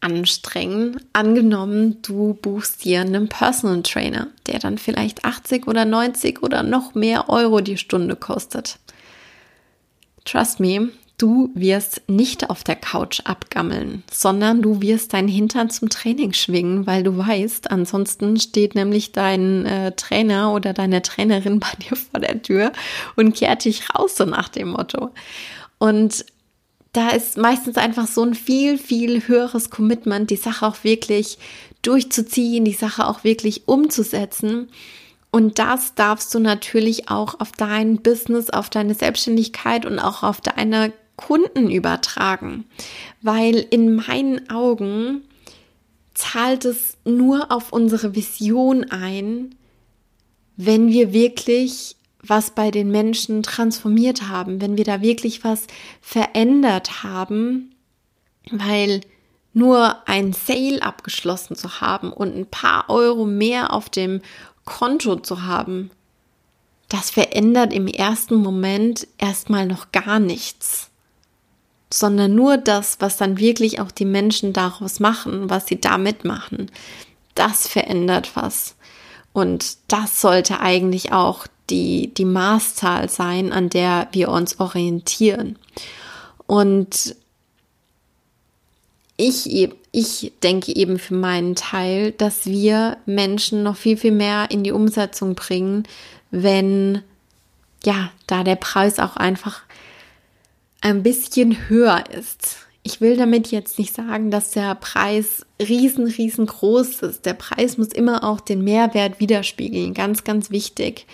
anstrengen, 0.00 1.00
angenommen, 1.12 2.02
du 2.02 2.34
buchst 2.34 2.84
dir 2.84 3.00
einen 3.00 3.28
Personal 3.28 3.82
Trainer, 3.82 4.28
der 4.46 4.60
dann 4.60 4.78
vielleicht 4.78 5.24
80 5.24 5.66
oder 5.66 5.84
90 5.84 6.40
oder 6.44 6.62
noch 6.62 6.94
mehr 6.94 7.28
Euro 7.28 7.60
die 7.60 7.78
Stunde 7.78 8.14
kostet. 8.14 8.78
Trust 10.24 10.60
me, 10.60 10.90
du 11.18 11.50
wirst 11.54 12.02
nicht 12.08 12.50
auf 12.50 12.64
der 12.64 12.76
Couch 12.76 13.20
abgammeln, 13.24 14.02
sondern 14.10 14.62
du 14.62 14.82
wirst 14.82 15.12
deinen 15.12 15.28
Hintern 15.28 15.70
zum 15.70 15.88
Training 15.88 16.32
schwingen, 16.32 16.86
weil 16.86 17.02
du 17.02 17.16
weißt, 17.16 17.70
ansonsten 17.70 18.38
steht 18.38 18.74
nämlich 18.74 19.12
dein 19.12 19.64
äh, 19.64 19.92
Trainer 19.92 20.52
oder 20.52 20.72
deine 20.72 21.02
Trainerin 21.02 21.60
bei 21.60 21.70
dir 21.78 21.96
vor 21.96 22.20
der 22.20 22.42
Tür 22.42 22.72
und 23.16 23.34
kehrt 23.36 23.64
dich 23.64 23.94
raus, 23.94 24.16
so 24.16 24.24
nach 24.24 24.48
dem 24.48 24.70
Motto. 24.70 25.10
Und 25.78 26.24
da 26.92 27.10
ist 27.10 27.36
meistens 27.36 27.76
einfach 27.76 28.06
so 28.06 28.22
ein 28.22 28.34
viel, 28.34 28.78
viel 28.78 29.26
höheres 29.26 29.70
Commitment, 29.70 30.30
die 30.30 30.36
Sache 30.36 30.66
auch 30.66 30.84
wirklich 30.84 31.38
durchzuziehen, 31.82 32.64
die 32.64 32.72
Sache 32.72 33.06
auch 33.06 33.24
wirklich 33.24 33.66
umzusetzen. 33.66 34.68
Und 35.30 35.58
das 35.58 35.96
darfst 35.96 36.32
du 36.32 36.38
natürlich 36.38 37.08
auch 37.08 37.40
auf 37.40 37.50
dein 37.50 38.00
Business, 38.02 38.50
auf 38.50 38.70
deine 38.70 38.94
Selbstständigkeit 38.94 39.84
und 39.84 39.98
auch 39.98 40.22
auf 40.22 40.40
deine 40.40 40.92
Kunden 41.16 41.70
übertragen. 41.70 42.64
Weil 43.22 43.56
in 43.70 43.96
meinen 43.96 44.50
Augen 44.50 45.22
zahlt 46.14 46.64
es 46.64 46.96
nur 47.04 47.50
auf 47.50 47.72
unsere 47.72 48.14
Vision 48.14 48.84
ein, 48.90 49.54
wenn 50.56 50.88
wir 50.88 51.12
wirklich 51.12 51.96
was 52.26 52.52
bei 52.52 52.70
den 52.70 52.90
Menschen 52.90 53.42
transformiert 53.42 54.28
haben, 54.28 54.60
wenn 54.60 54.76
wir 54.76 54.84
da 54.84 55.02
wirklich 55.02 55.44
was 55.44 55.66
verändert 56.00 57.02
haben, 57.02 57.74
weil 58.50 59.02
nur 59.52 60.08
ein 60.08 60.32
Sale 60.32 60.82
abgeschlossen 60.82 61.54
zu 61.54 61.80
haben 61.80 62.12
und 62.12 62.34
ein 62.34 62.46
paar 62.46 62.88
Euro 62.88 63.24
mehr 63.26 63.72
auf 63.72 63.88
dem 63.90 64.20
Konto 64.64 65.16
zu 65.16 65.42
haben, 65.42 65.90
das 66.88 67.10
verändert 67.10 67.72
im 67.72 67.86
ersten 67.86 68.36
Moment 68.36 69.06
erstmal 69.18 69.66
noch 69.66 69.92
gar 69.92 70.18
nichts, 70.18 70.90
sondern 71.94 72.34
nur 72.34 72.56
das, 72.56 72.96
was 72.98 73.18
dann 73.18 73.38
wirklich 73.38 73.80
auch 73.80 73.92
die 73.92 74.04
Menschen 74.04 74.52
daraus 74.52 74.98
machen, 74.98 75.48
was 75.48 75.66
sie 75.66 75.80
damit 75.80 76.24
machen, 76.24 76.68
das 77.36 77.68
verändert 77.68 78.32
was. 78.34 78.74
Und 79.32 79.76
das 79.86 80.20
sollte 80.20 80.58
eigentlich 80.58 81.12
auch 81.12 81.46
die, 81.70 82.12
die 82.12 82.24
Maßzahl 82.24 83.08
sein, 83.08 83.52
an 83.52 83.68
der 83.68 84.08
wir 84.10 84.30
uns 84.30 84.58
orientieren. 84.58 85.56
Und 86.48 87.14
ich, 89.16 89.70
ich 89.92 90.32
denke 90.42 90.74
eben 90.74 90.98
für 90.98 91.14
meinen 91.14 91.54
Teil, 91.54 92.10
dass 92.10 92.46
wir 92.46 92.96
Menschen 93.06 93.62
noch 93.62 93.76
viel, 93.76 93.96
viel 93.96 94.10
mehr 94.10 94.50
in 94.50 94.64
die 94.64 94.72
Umsetzung 94.72 95.36
bringen, 95.36 95.84
wenn 96.32 97.02
ja, 97.84 98.10
da 98.26 98.42
der 98.42 98.56
Preis 98.56 98.98
auch 98.98 99.16
einfach 99.16 99.62
ein 100.84 101.02
bisschen 101.02 101.68
höher 101.68 102.04
ist. 102.10 102.58
Ich 102.82 103.00
will 103.00 103.16
damit 103.16 103.50
jetzt 103.50 103.78
nicht 103.78 103.94
sagen, 103.94 104.30
dass 104.30 104.50
der 104.50 104.74
Preis 104.74 105.46
riesen, 105.58 106.06
riesengroß 106.06 107.00
ist. 107.00 107.24
Der 107.24 107.32
Preis 107.32 107.78
muss 107.78 107.88
immer 107.88 108.22
auch 108.22 108.40
den 108.40 108.62
Mehrwert 108.62 109.18
widerspiegeln. 109.18 109.94
Ganz, 109.94 110.24
ganz 110.24 110.50
wichtig. 110.50 111.06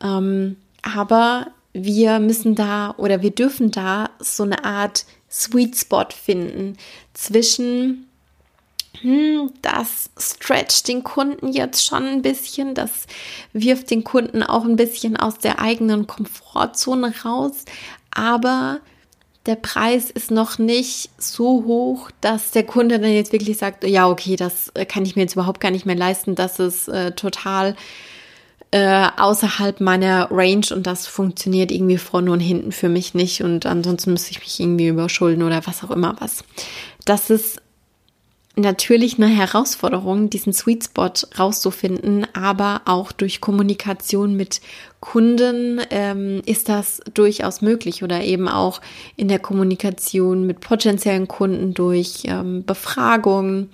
Ähm, 0.00 0.56
aber 0.82 1.48
wir 1.72 2.20
müssen 2.20 2.54
da 2.54 2.94
oder 2.98 3.20
wir 3.20 3.32
dürfen 3.32 3.72
da 3.72 4.10
so 4.20 4.44
eine 4.44 4.64
Art 4.64 5.04
Sweet 5.28 5.76
Spot 5.76 6.06
finden 6.10 6.76
zwischen 7.12 8.06
hm, 9.00 9.50
das 9.60 10.10
stretcht 10.16 10.86
den 10.86 11.02
Kunden 11.02 11.48
jetzt 11.48 11.84
schon 11.84 12.04
ein 12.04 12.22
bisschen, 12.22 12.76
das 12.76 13.06
wirft 13.52 13.90
den 13.90 14.04
Kunden 14.04 14.44
auch 14.44 14.64
ein 14.64 14.76
bisschen 14.76 15.16
aus 15.16 15.38
der 15.38 15.58
eigenen 15.58 16.06
Komfortzone 16.06 17.12
raus, 17.24 17.64
aber 18.12 18.80
der 19.46 19.54
Preis 19.56 20.10
ist 20.10 20.30
noch 20.30 20.58
nicht 20.58 21.10
so 21.18 21.64
hoch, 21.64 22.10
dass 22.20 22.50
der 22.50 22.64
Kunde 22.64 22.98
dann 22.98 23.12
jetzt 23.12 23.32
wirklich 23.32 23.56
sagt, 23.56 23.84
ja, 23.84 24.08
okay, 24.08 24.36
das 24.36 24.72
kann 24.88 25.04
ich 25.04 25.16
mir 25.16 25.22
jetzt 25.22 25.34
überhaupt 25.34 25.60
gar 25.60 25.70
nicht 25.70 25.86
mehr 25.86 25.96
leisten, 25.96 26.34
das 26.34 26.58
ist 26.58 26.88
äh, 26.88 27.12
total 27.12 27.76
äh, 28.72 29.08
außerhalb 29.16 29.80
meiner 29.80 30.28
Range 30.30 30.66
und 30.72 30.86
das 30.86 31.06
funktioniert 31.06 31.70
irgendwie 31.70 31.98
vorne 31.98 32.32
und 32.32 32.40
hinten 32.40 32.72
für 32.72 32.88
mich 32.88 33.14
nicht 33.14 33.42
und 33.42 33.64
ansonsten 33.66 34.12
müsste 34.12 34.32
ich 34.32 34.40
mich 34.40 34.58
irgendwie 34.58 34.88
überschulden 34.88 35.44
oder 35.44 35.66
was 35.66 35.84
auch 35.84 35.90
immer 35.90 36.16
was. 36.18 36.42
Das 37.04 37.30
ist 37.30 37.62
natürlich 38.56 39.18
eine 39.18 39.28
Herausforderung, 39.28 40.30
diesen 40.30 40.52
Sweet 40.52 40.84
Spot 40.84 41.12
rauszufinden, 41.38 42.26
aber 42.32 42.82
auch 42.86 43.12
durch 43.12 43.40
Kommunikation 43.40 44.34
mit 44.34 44.60
Kunden 45.00 45.80
ähm, 45.90 46.42
ist 46.46 46.68
das 46.68 47.00
durchaus 47.12 47.60
möglich 47.60 48.02
oder 48.02 48.22
eben 48.22 48.48
auch 48.48 48.80
in 49.14 49.28
der 49.28 49.38
Kommunikation 49.38 50.46
mit 50.46 50.60
potenziellen 50.60 51.28
Kunden 51.28 51.74
durch 51.74 52.22
ähm, 52.24 52.64
Befragungen 52.64 53.70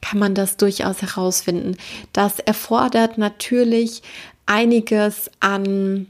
kann 0.00 0.18
man 0.18 0.34
das 0.34 0.58
durchaus 0.58 1.00
herausfinden. 1.00 1.76
Das 2.12 2.38
erfordert 2.38 3.16
natürlich 3.16 4.02
einiges 4.44 5.30
an, 5.40 6.06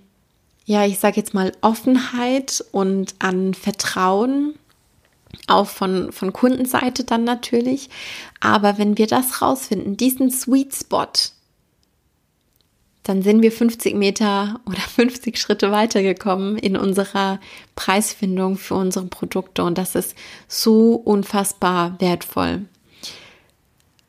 ja, 0.64 0.84
ich 0.84 0.98
sage 0.98 1.16
jetzt 1.16 1.32
mal 1.32 1.52
Offenheit 1.60 2.64
und 2.72 3.14
an 3.20 3.54
Vertrauen, 3.54 4.54
auch 5.46 5.68
von, 5.68 6.12
von 6.12 6.32
Kundenseite 6.32 7.04
dann 7.04 7.24
natürlich. 7.24 7.90
Aber 8.40 8.78
wenn 8.78 8.98
wir 8.98 9.06
das 9.06 9.42
rausfinden, 9.42 9.96
diesen 9.96 10.30
Sweet 10.30 10.74
Spot, 10.74 11.06
dann 13.04 13.22
sind 13.22 13.42
wir 13.42 13.52
50 13.52 13.94
Meter 13.94 14.60
oder 14.66 14.80
50 14.80 15.38
Schritte 15.38 15.70
weitergekommen 15.70 16.58
in 16.58 16.76
unserer 16.76 17.38
Preisfindung 17.76 18.56
für 18.56 18.74
unsere 18.74 19.06
Produkte. 19.06 19.62
Und 19.62 19.78
das 19.78 19.94
ist 19.94 20.14
so 20.48 20.94
unfassbar 20.94 22.00
wertvoll. 22.00 22.62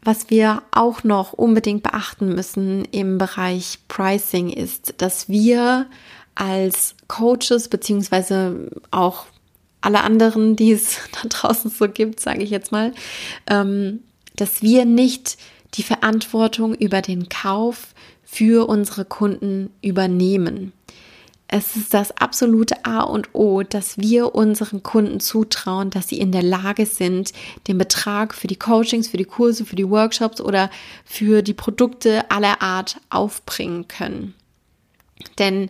Was 0.01 0.29
wir 0.29 0.61
auch 0.71 1.03
noch 1.03 1.33
unbedingt 1.33 1.81
beachten 1.81 2.29
müssen 2.35 2.85
im 2.91 3.17
Bereich 3.17 3.79
Pricing 3.87 4.51
ist, 4.51 4.93
dass 4.99 5.29
wir 5.29 5.87
als 6.35 6.95
Coaches 7.07 7.69
beziehungsweise 7.69 8.69
auch 8.91 9.25
alle 9.85 10.03
anderen, 10.03 10.55
die 10.55 10.71
es 10.71 10.97
da 11.21 11.27
draußen 11.29 11.69
so 11.71 11.87
gibt, 11.87 12.19
sage 12.19 12.43
ich 12.43 12.49
jetzt 12.49 12.71
mal, 12.71 12.93
ähm, 13.47 14.01
dass 14.35 14.61
wir 14.61 14.85
nicht 14.85 15.37
die 15.75 15.83
Verantwortung 15.83 16.73
über 16.73 17.01
den 17.01 17.29
Kauf 17.29 17.93
für 18.23 18.67
unsere 18.67 19.05
Kunden 19.05 19.69
übernehmen. 19.81 20.73
Es 21.47 21.75
ist 21.75 21.93
das 21.93 22.17
absolute 22.17 22.85
A 22.85 23.01
und 23.01 23.29
O, 23.33 23.61
dass 23.61 23.99
wir 23.99 24.33
unseren 24.33 24.81
Kunden 24.81 25.19
zutrauen, 25.19 25.91
dass 25.91 26.07
sie 26.07 26.19
in 26.19 26.31
der 26.31 26.41
Lage 26.41 26.87
sind, 26.87 27.33
den 27.67 27.77
Betrag 27.77 28.33
für 28.33 28.47
die 28.47 28.55
Coachings, 28.55 29.07
für 29.07 29.17
die 29.17 29.25
Kurse, 29.25 29.63
für 29.63 29.75
die 29.75 29.89
Workshops 29.89 30.41
oder 30.41 30.71
für 31.05 31.43
die 31.43 31.53
Produkte 31.53 32.29
aller 32.31 32.63
Art 32.63 32.99
aufbringen 33.11 33.87
können. 33.87 34.33
Denn 35.37 35.69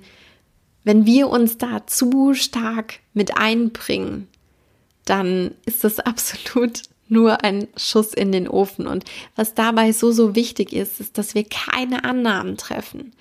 wenn 0.85 1.05
wir 1.05 1.29
uns 1.29 1.57
da 1.57 1.85
zu 1.85 2.33
stark 2.33 2.99
mit 3.13 3.37
einbringen, 3.37 4.29
dann 5.03 5.51
ist 5.65 5.83
das 5.83 5.99
absolut 5.99 6.83
nur 7.07 7.43
ein 7.43 7.67
Schuss 7.75 8.13
in 8.13 8.31
den 8.31 8.47
Ofen. 8.47 8.87
Und 8.87 9.03
was 9.35 9.53
dabei 9.53 9.91
so, 9.91 10.11
so 10.11 10.35
wichtig 10.35 10.73
ist, 10.73 10.99
ist, 10.99 11.17
dass 11.17 11.35
wir 11.35 11.43
keine 11.43 12.03
Annahmen 12.03 12.57
treffen. 12.57 13.13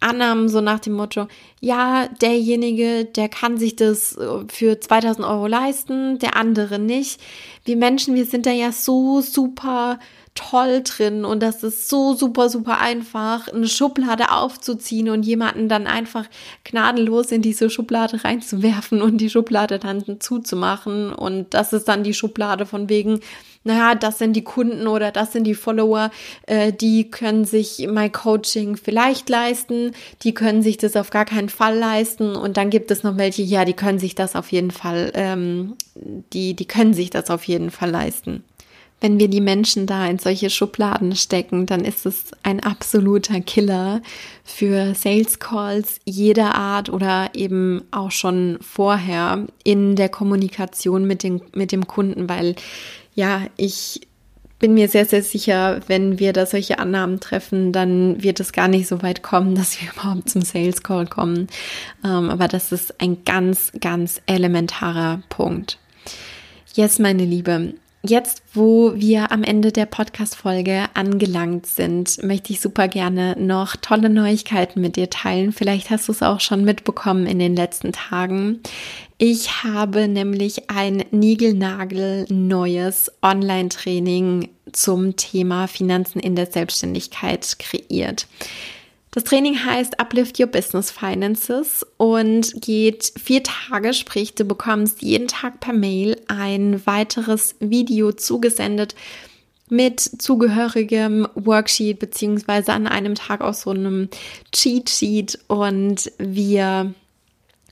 Annahmen 0.00 0.48
so 0.48 0.60
nach 0.60 0.80
dem 0.80 0.94
Motto, 0.94 1.28
ja, 1.60 2.08
derjenige, 2.20 3.04
der 3.04 3.28
kann 3.28 3.58
sich 3.58 3.76
das 3.76 4.16
äh, 4.16 4.44
für 4.48 4.80
2000 4.80 5.26
Euro 5.26 5.46
leisten, 5.46 6.18
der 6.18 6.36
andere 6.36 6.78
nicht. 6.78 7.20
Wir 7.64 7.76
Menschen, 7.76 8.14
wir 8.14 8.24
sind 8.24 8.46
da 8.46 8.50
ja 8.50 8.72
so 8.72 9.20
super 9.20 9.98
toll 10.34 10.82
drin 10.84 11.24
und 11.24 11.42
das 11.42 11.62
ist 11.62 11.88
so 11.88 12.14
super, 12.14 12.48
super 12.48 12.78
einfach, 12.78 13.48
eine 13.48 13.68
Schublade 13.68 14.30
aufzuziehen 14.30 15.10
und 15.10 15.24
jemanden 15.24 15.68
dann 15.68 15.86
einfach 15.86 16.24
gnadenlos 16.64 17.32
in 17.32 17.42
diese 17.42 17.68
Schublade 17.68 18.24
reinzuwerfen 18.24 19.02
und 19.02 19.18
die 19.18 19.28
Schublade 19.28 19.78
dann 19.78 20.20
zuzumachen. 20.20 21.12
Und 21.12 21.52
das 21.52 21.72
ist 21.72 21.88
dann 21.88 22.04
die 22.04 22.14
Schublade 22.14 22.64
von 22.64 22.88
wegen, 22.88 23.20
naja, 23.62 23.94
das 23.94 24.18
sind 24.18 24.34
die 24.34 24.44
Kunden 24.44 24.86
oder 24.86 25.10
das 25.10 25.32
sind 25.32 25.44
die 25.44 25.54
Follower, 25.54 26.10
äh, 26.46 26.72
die 26.72 27.10
können 27.10 27.44
sich 27.44 27.86
mein 27.90 28.10
Coaching 28.10 28.76
vielleicht 28.76 29.28
leisten, 29.28 29.92
die 30.22 30.32
können 30.32 30.62
sich 30.62 30.78
das 30.78 30.96
auf 30.96 31.10
gar 31.10 31.26
keinen 31.26 31.50
Fall 31.50 31.76
leisten 31.76 32.36
und 32.36 32.56
dann 32.56 32.70
gibt 32.70 32.90
es 32.90 33.02
noch 33.02 33.18
welche, 33.18 33.42
ja, 33.42 33.64
die 33.64 33.74
können 33.74 33.98
sich 33.98 34.14
das 34.14 34.34
auf 34.34 34.50
jeden 34.50 34.70
Fall, 34.70 35.12
ähm, 35.14 35.74
die, 36.32 36.54
die 36.54 36.66
können 36.66 36.94
sich 36.94 37.10
das 37.10 37.28
auf 37.28 37.44
jeden 37.44 37.70
Fall 37.70 37.90
leisten. 37.90 38.44
Wenn 39.02 39.18
wir 39.18 39.28
die 39.28 39.40
Menschen 39.40 39.86
da 39.86 40.06
in 40.06 40.18
solche 40.18 40.50
Schubladen 40.50 41.16
stecken, 41.16 41.64
dann 41.64 41.86
ist 41.86 42.04
es 42.04 42.32
ein 42.42 42.60
absoluter 42.60 43.40
Killer 43.40 44.02
für 44.44 44.94
Sales 44.94 45.38
Calls 45.38 46.00
jeder 46.04 46.54
Art 46.54 46.90
oder 46.90 47.30
eben 47.32 47.82
auch 47.92 48.10
schon 48.10 48.58
vorher 48.60 49.46
in 49.64 49.96
der 49.96 50.10
Kommunikation 50.10 51.06
mit, 51.06 51.22
den, 51.22 51.40
mit 51.54 51.72
dem 51.72 51.86
Kunden, 51.86 52.28
weil 52.28 52.56
ja, 53.14 53.42
ich 53.56 54.00
bin 54.58 54.74
mir 54.74 54.88
sehr, 54.88 55.06
sehr 55.06 55.22
sicher, 55.22 55.80
wenn 55.86 56.18
wir 56.18 56.32
da 56.32 56.46
solche 56.46 56.78
Annahmen 56.78 57.18
treffen, 57.18 57.72
dann 57.72 58.22
wird 58.22 58.40
es 58.40 58.52
gar 58.52 58.68
nicht 58.68 58.86
so 58.86 59.02
weit 59.02 59.22
kommen, 59.22 59.54
dass 59.56 59.80
wir 59.80 59.90
überhaupt 59.90 60.28
zum 60.30 60.42
Sales 60.42 60.82
Call 60.82 61.06
kommen. 61.06 61.48
Ähm, 62.04 62.30
aber 62.30 62.46
das 62.46 62.70
ist 62.70 63.00
ein 63.00 63.24
ganz, 63.24 63.72
ganz 63.80 64.20
elementarer 64.26 65.22
Punkt. 65.28 65.78
Yes, 66.74 66.98
meine 66.98 67.24
Liebe, 67.24 67.74
Jetzt, 68.02 68.42
wo 68.54 68.94
wir 68.94 69.30
am 69.30 69.42
Ende 69.42 69.72
der 69.72 69.84
Podcast-Folge 69.84 70.86
angelangt 70.94 71.66
sind, 71.66 72.22
möchte 72.22 72.50
ich 72.50 72.62
super 72.62 72.88
gerne 72.88 73.36
noch 73.38 73.76
tolle 73.76 74.08
Neuigkeiten 74.08 74.80
mit 74.80 74.96
dir 74.96 75.10
teilen. 75.10 75.52
Vielleicht 75.52 75.90
hast 75.90 76.08
du 76.08 76.12
es 76.12 76.22
auch 76.22 76.40
schon 76.40 76.64
mitbekommen 76.64 77.26
in 77.26 77.38
den 77.38 77.54
letzten 77.54 77.92
Tagen. 77.92 78.60
Ich 79.22 79.64
habe 79.64 80.08
nämlich 80.08 80.70
ein 80.70 81.04
Nigelnagel 81.10 82.24
neues 82.30 83.12
Online-Training 83.20 84.48
zum 84.72 85.14
Thema 85.14 85.68
Finanzen 85.68 86.20
in 86.20 86.36
der 86.36 86.46
Selbstständigkeit 86.46 87.58
kreiert. 87.58 88.26
Das 89.10 89.24
Training 89.24 89.62
heißt 89.62 90.00
Uplift 90.00 90.40
Your 90.40 90.46
Business 90.46 90.90
Finances 90.90 91.86
und 91.98 92.62
geht 92.62 93.12
vier 93.22 93.42
Tage, 93.42 93.92
sprich 93.92 94.36
du 94.36 94.46
bekommst 94.46 95.02
jeden 95.02 95.28
Tag 95.28 95.60
per 95.60 95.74
Mail 95.74 96.16
ein 96.28 96.80
weiteres 96.86 97.56
Video 97.60 98.12
zugesendet 98.12 98.94
mit 99.68 100.00
zugehörigem 100.00 101.28
Worksheet 101.34 101.98
beziehungsweise 101.98 102.72
an 102.72 102.86
einem 102.86 103.16
Tag 103.16 103.42
auch 103.42 103.52
so 103.52 103.68
einem 103.68 104.08
Cheat 104.50 104.88
Sheet 104.88 105.38
und 105.46 106.10
wir 106.16 106.94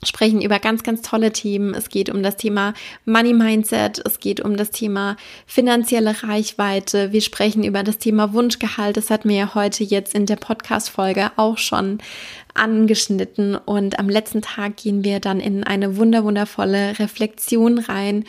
sprechen 0.03 0.41
über 0.41 0.59
ganz, 0.59 0.83
ganz 0.83 1.01
tolle 1.01 1.31
Themen. 1.31 1.73
Es 1.73 1.89
geht 1.89 2.09
um 2.09 2.23
das 2.23 2.37
Thema 2.37 2.73
Money 3.05 3.33
Mindset, 3.33 4.01
es 4.05 4.19
geht 4.19 4.39
um 4.39 4.57
das 4.57 4.71
Thema 4.71 5.17
finanzielle 5.45 6.23
Reichweite, 6.23 7.11
wir 7.11 7.21
sprechen 7.21 7.63
über 7.63 7.83
das 7.83 7.97
Thema 7.97 8.33
Wunschgehalt. 8.33 8.97
Das 8.97 9.09
hat 9.09 9.25
mir 9.25 9.37
ja 9.37 9.55
heute 9.55 9.83
jetzt 9.83 10.15
in 10.15 10.25
der 10.25 10.37
Podcast-Folge 10.37 11.31
auch 11.35 11.57
schon 11.57 11.99
angeschnitten 12.53 13.55
und 13.55 13.99
am 13.99 14.09
letzten 14.09 14.41
Tag 14.41 14.77
gehen 14.77 15.03
wir 15.03 15.19
dann 15.19 15.39
in 15.39 15.63
eine 15.63 15.97
wunder 15.97 16.23
Reflexion 16.99 17.79
rein 17.79 18.25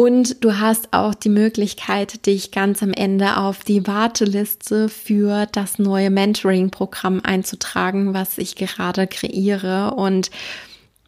und 0.00 0.42
du 0.42 0.58
hast 0.58 0.94
auch 0.94 1.14
die 1.14 1.28
Möglichkeit, 1.28 2.24
dich 2.24 2.52
ganz 2.52 2.82
am 2.82 2.94
Ende 2.94 3.36
auf 3.36 3.64
die 3.64 3.86
Warteliste 3.86 4.88
für 4.88 5.44
das 5.52 5.78
neue 5.78 6.08
Mentoring-Programm 6.08 7.20
einzutragen, 7.22 8.14
was 8.14 8.38
ich 8.38 8.56
gerade 8.56 9.06
kreiere. 9.06 9.92
Und 9.96 10.30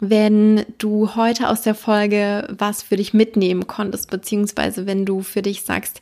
wenn 0.04 0.66
du 0.78 1.14
heute 1.14 1.48
aus 1.48 1.62
der 1.62 1.76
Folge 1.76 2.48
was 2.58 2.82
für 2.82 2.96
dich 2.96 3.14
mitnehmen 3.14 3.68
konntest, 3.68 4.10
beziehungsweise 4.10 4.84
wenn 4.84 5.06
du 5.06 5.22
für 5.22 5.42
dich 5.42 5.62
sagst, 5.62 6.00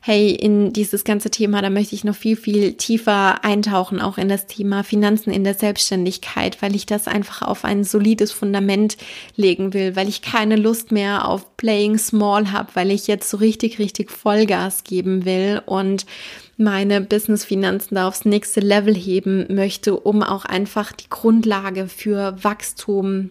hey, 0.00 0.30
in 0.30 0.72
dieses 0.72 1.04
ganze 1.04 1.28
Thema, 1.28 1.60
da 1.60 1.68
möchte 1.68 1.94
ich 1.94 2.02
noch 2.02 2.14
viel, 2.14 2.36
viel 2.36 2.72
tiefer 2.72 3.44
eintauchen, 3.44 4.00
auch 4.00 4.16
in 4.16 4.30
das 4.30 4.46
Thema 4.46 4.82
Finanzen 4.84 5.30
in 5.30 5.44
der 5.44 5.52
Selbstständigkeit, 5.52 6.62
weil 6.62 6.74
ich 6.74 6.86
das 6.86 7.06
einfach 7.06 7.42
auf 7.42 7.66
ein 7.66 7.84
solides 7.84 8.32
Fundament 8.32 8.96
legen 9.36 9.74
will, 9.74 9.96
weil 9.96 10.08
ich 10.08 10.22
keine 10.22 10.56
Lust 10.56 10.90
mehr 10.90 11.28
auf 11.28 11.58
Playing 11.58 11.98
Small 11.98 12.52
habe, 12.52 12.70
weil 12.72 12.90
ich 12.90 13.06
jetzt 13.06 13.28
so 13.28 13.36
richtig, 13.36 13.78
richtig 13.78 14.10
Vollgas 14.10 14.82
geben 14.82 15.26
will 15.26 15.60
und 15.66 16.06
meine 16.56 17.02
Business-Finanzen 17.02 17.96
da 17.96 18.08
aufs 18.08 18.24
nächste 18.24 18.60
Level 18.60 18.94
heben 18.94 19.54
möchte, 19.54 19.94
um 19.94 20.22
auch 20.22 20.46
einfach 20.46 20.92
die 20.92 21.10
Grundlage 21.10 21.86
für 21.86 22.42
Wachstum 22.42 23.28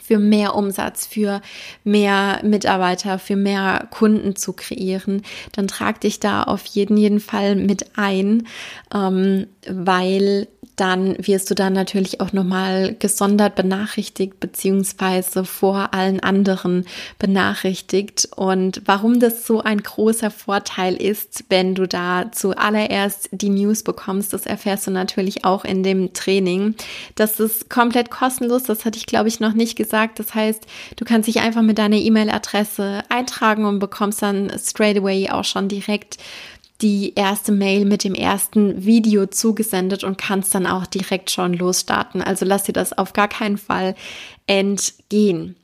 für 0.00 0.18
mehr 0.18 0.54
Umsatz, 0.54 1.06
für 1.06 1.42
mehr 1.84 2.40
Mitarbeiter, 2.42 3.18
für 3.18 3.36
mehr 3.36 3.88
Kunden 3.90 4.36
zu 4.36 4.52
kreieren, 4.52 5.22
dann 5.52 5.68
trag 5.68 6.00
dich 6.00 6.20
da 6.20 6.42
auf 6.42 6.64
jeden, 6.66 6.96
jeden 6.96 7.20
Fall 7.20 7.56
mit 7.56 7.96
ein, 7.96 8.46
ähm, 8.94 9.46
weil 9.68 10.48
dann 10.76 11.16
wirst 11.18 11.50
du 11.50 11.54
dann 11.54 11.74
natürlich 11.74 12.20
auch 12.20 12.32
nochmal 12.32 12.96
gesondert 12.98 13.54
benachrichtigt, 13.54 14.40
beziehungsweise 14.40 15.44
vor 15.44 15.92
allen 15.92 16.20
anderen 16.20 16.86
benachrichtigt. 17.18 18.28
Und 18.36 18.82
warum 18.86 19.20
das 19.20 19.46
so 19.46 19.60
ein 19.60 19.82
großer 19.82 20.30
Vorteil 20.30 20.96
ist, 20.96 21.44
wenn 21.50 21.74
du 21.74 21.86
da 21.86 22.32
zuallererst 22.32 23.28
die 23.32 23.50
News 23.50 23.82
bekommst, 23.82 24.32
das 24.32 24.46
erfährst 24.46 24.86
du 24.86 24.90
natürlich 24.90 25.44
auch 25.44 25.64
in 25.64 25.82
dem 25.82 26.14
Training. 26.14 26.74
Das 27.16 27.38
ist 27.38 27.68
komplett 27.68 28.10
kostenlos, 28.10 28.64
das 28.64 28.84
hatte 28.84 28.98
ich 28.98 29.06
glaube 29.06 29.28
ich 29.28 29.40
noch 29.40 29.52
nicht 29.52 29.76
gesagt. 29.76 30.18
Das 30.18 30.34
heißt, 30.34 30.66
du 30.96 31.04
kannst 31.04 31.28
dich 31.28 31.40
einfach 31.40 31.62
mit 31.62 31.78
deiner 31.78 31.96
E-Mail-Adresse 31.96 33.02
eintragen 33.10 33.66
und 33.66 33.78
bekommst 33.78 34.22
dann 34.22 34.50
straight 34.58 34.98
away 34.98 35.28
auch 35.28 35.44
schon 35.44 35.68
direkt 35.68 36.18
die 36.82 37.14
erste 37.14 37.52
Mail 37.52 37.84
mit 37.84 38.04
dem 38.04 38.14
ersten 38.14 38.84
Video 38.84 39.26
zugesendet 39.26 40.04
und 40.04 40.18
kannst 40.18 40.54
dann 40.54 40.66
auch 40.66 40.86
direkt 40.86 41.30
schon 41.30 41.54
losstarten. 41.54 42.20
Also 42.20 42.44
lass 42.44 42.64
dir 42.64 42.72
das 42.72 42.96
auf 42.96 43.12
gar 43.12 43.28
keinen 43.28 43.56
Fall 43.56 43.94
entgehen. 44.46 45.56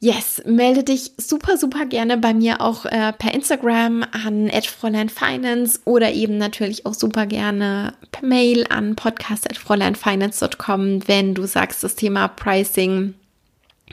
Yes, 0.00 0.42
melde 0.44 0.84
dich 0.84 1.12
super, 1.16 1.56
super 1.56 1.86
gerne 1.86 2.18
bei 2.18 2.34
mir 2.34 2.60
auch 2.60 2.84
äh, 2.84 3.14
per 3.14 3.32
Instagram 3.32 4.04
an 4.12 4.50
@fräuleinfinance 4.50 5.80
oder 5.86 6.12
eben 6.12 6.36
natürlich 6.36 6.84
auch 6.84 6.92
super 6.92 7.24
gerne 7.24 7.94
per 8.12 8.26
Mail 8.26 8.66
an 8.68 8.96
podcast@fräuleinfinance.com, 8.96 11.08
wenn 11.08 11.34
du 11.34 11.46
sagst, 11.46 11.82
das 11.82 11.94
Thema 11.94 12.28
Pricing 12.28 13.14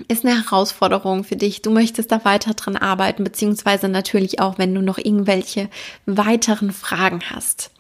ist 0.07 0.25
eine 0.25 0.43
Herausforderung 0.43 1.23
für 1.23 1.35
dich. 1.35 1.61
Du 1.61 1.71
möchtest 1.71 2.11
da 2.11 2.23
weiter 2.25 2.53
dran 2.53 2.77
arbeiten, 2.77 3.23
beziehungsweise 3.23 3.87
natürlich 3.87 4.39
auch, 4.39 4.57
wenn 4.57 4.73
du 4.73 4.81
noch 4.81 4.97
irgendwelche 4.97 5.69
weiteren 6.05 6.71
Fragen 6.71 7.21
hast. 7.29 7.71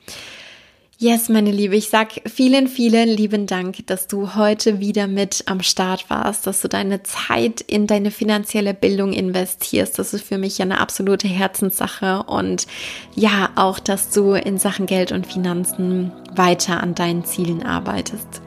Yes, 1.03 1.29
meine 1.29 1.49
Liebe, 1.49 1.75
ich 1.75 1.89
sag 1.89 2.21
vielen, 2.31 2.67
vielen 2.67 3.09
lieben 3.09 3.47
Dank, 3.47 3.87
dass 3.87 4.05
du 4.05 4.35
heute 4.35 4.79
wieder 4.79 5.07
mit 5.07 5.45
am 5.47 5.63
Start 5.63 6.11
warst, 6.11 6.45
dass 6.45 6.61
du 6.61 6.67
deine 6.67 7.01
Zeit 7.01 7.59
in 7.61 7.87
deine 7.87 8.11
finanzielle 8.11 8.75
Bildung 8.75 9.11
investierst. 9.11 9.97
Das 9.97 10.13
ist 10.13 10.23
für 10.23 10.37
mich 10.37 10.59
ja 10.59 10.65
eine 10.65 10.79
absolute 10.79 11.27
Herzenssache 11.27 12.21
und 12.27 12.67
ja, 13.15 13.49
auch, 13.55 13.79
dass 13.79 14.11
du 14.11 14.33
in 14.33 14.59
Sachen 14.59 14.85
Geld 14.85 15.11
und 15.11 15.25
Finanzen 15.25 16.11
weiter 16.35 16.83
an 16.83 16.93
deinen 16.93 17.25
Zielen 17.25 17.63
arbeitest. 17.63 18.43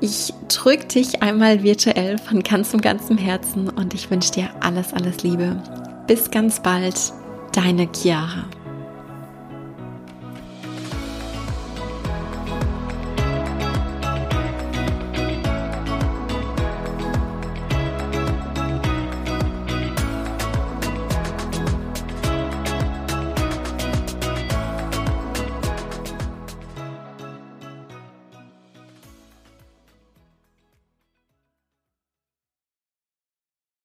Ich 0.00 0.34
drück 0.48 0.90
dich 0.90 1.22
einmal 1.22 1.62
virtuell 1.62 2.18
von 2.18 2.42
ganzem, 2.42 2.80
ganzem 2.80 3.16
Herzen 3.16 3.70
und 3.70 3.94
ich 3.94 4.10
wünsche 4.10 4.32
dir 4.32 4.50
alles, 4.60 4.92
alles 4.92 5.22
Liebe. 5.22 5.62
Bis 6.06 6.30
ganz 6.30 6.60
bald, 6.60 7.12
deine 7.52 7.88
Chiara. 7.92 8.44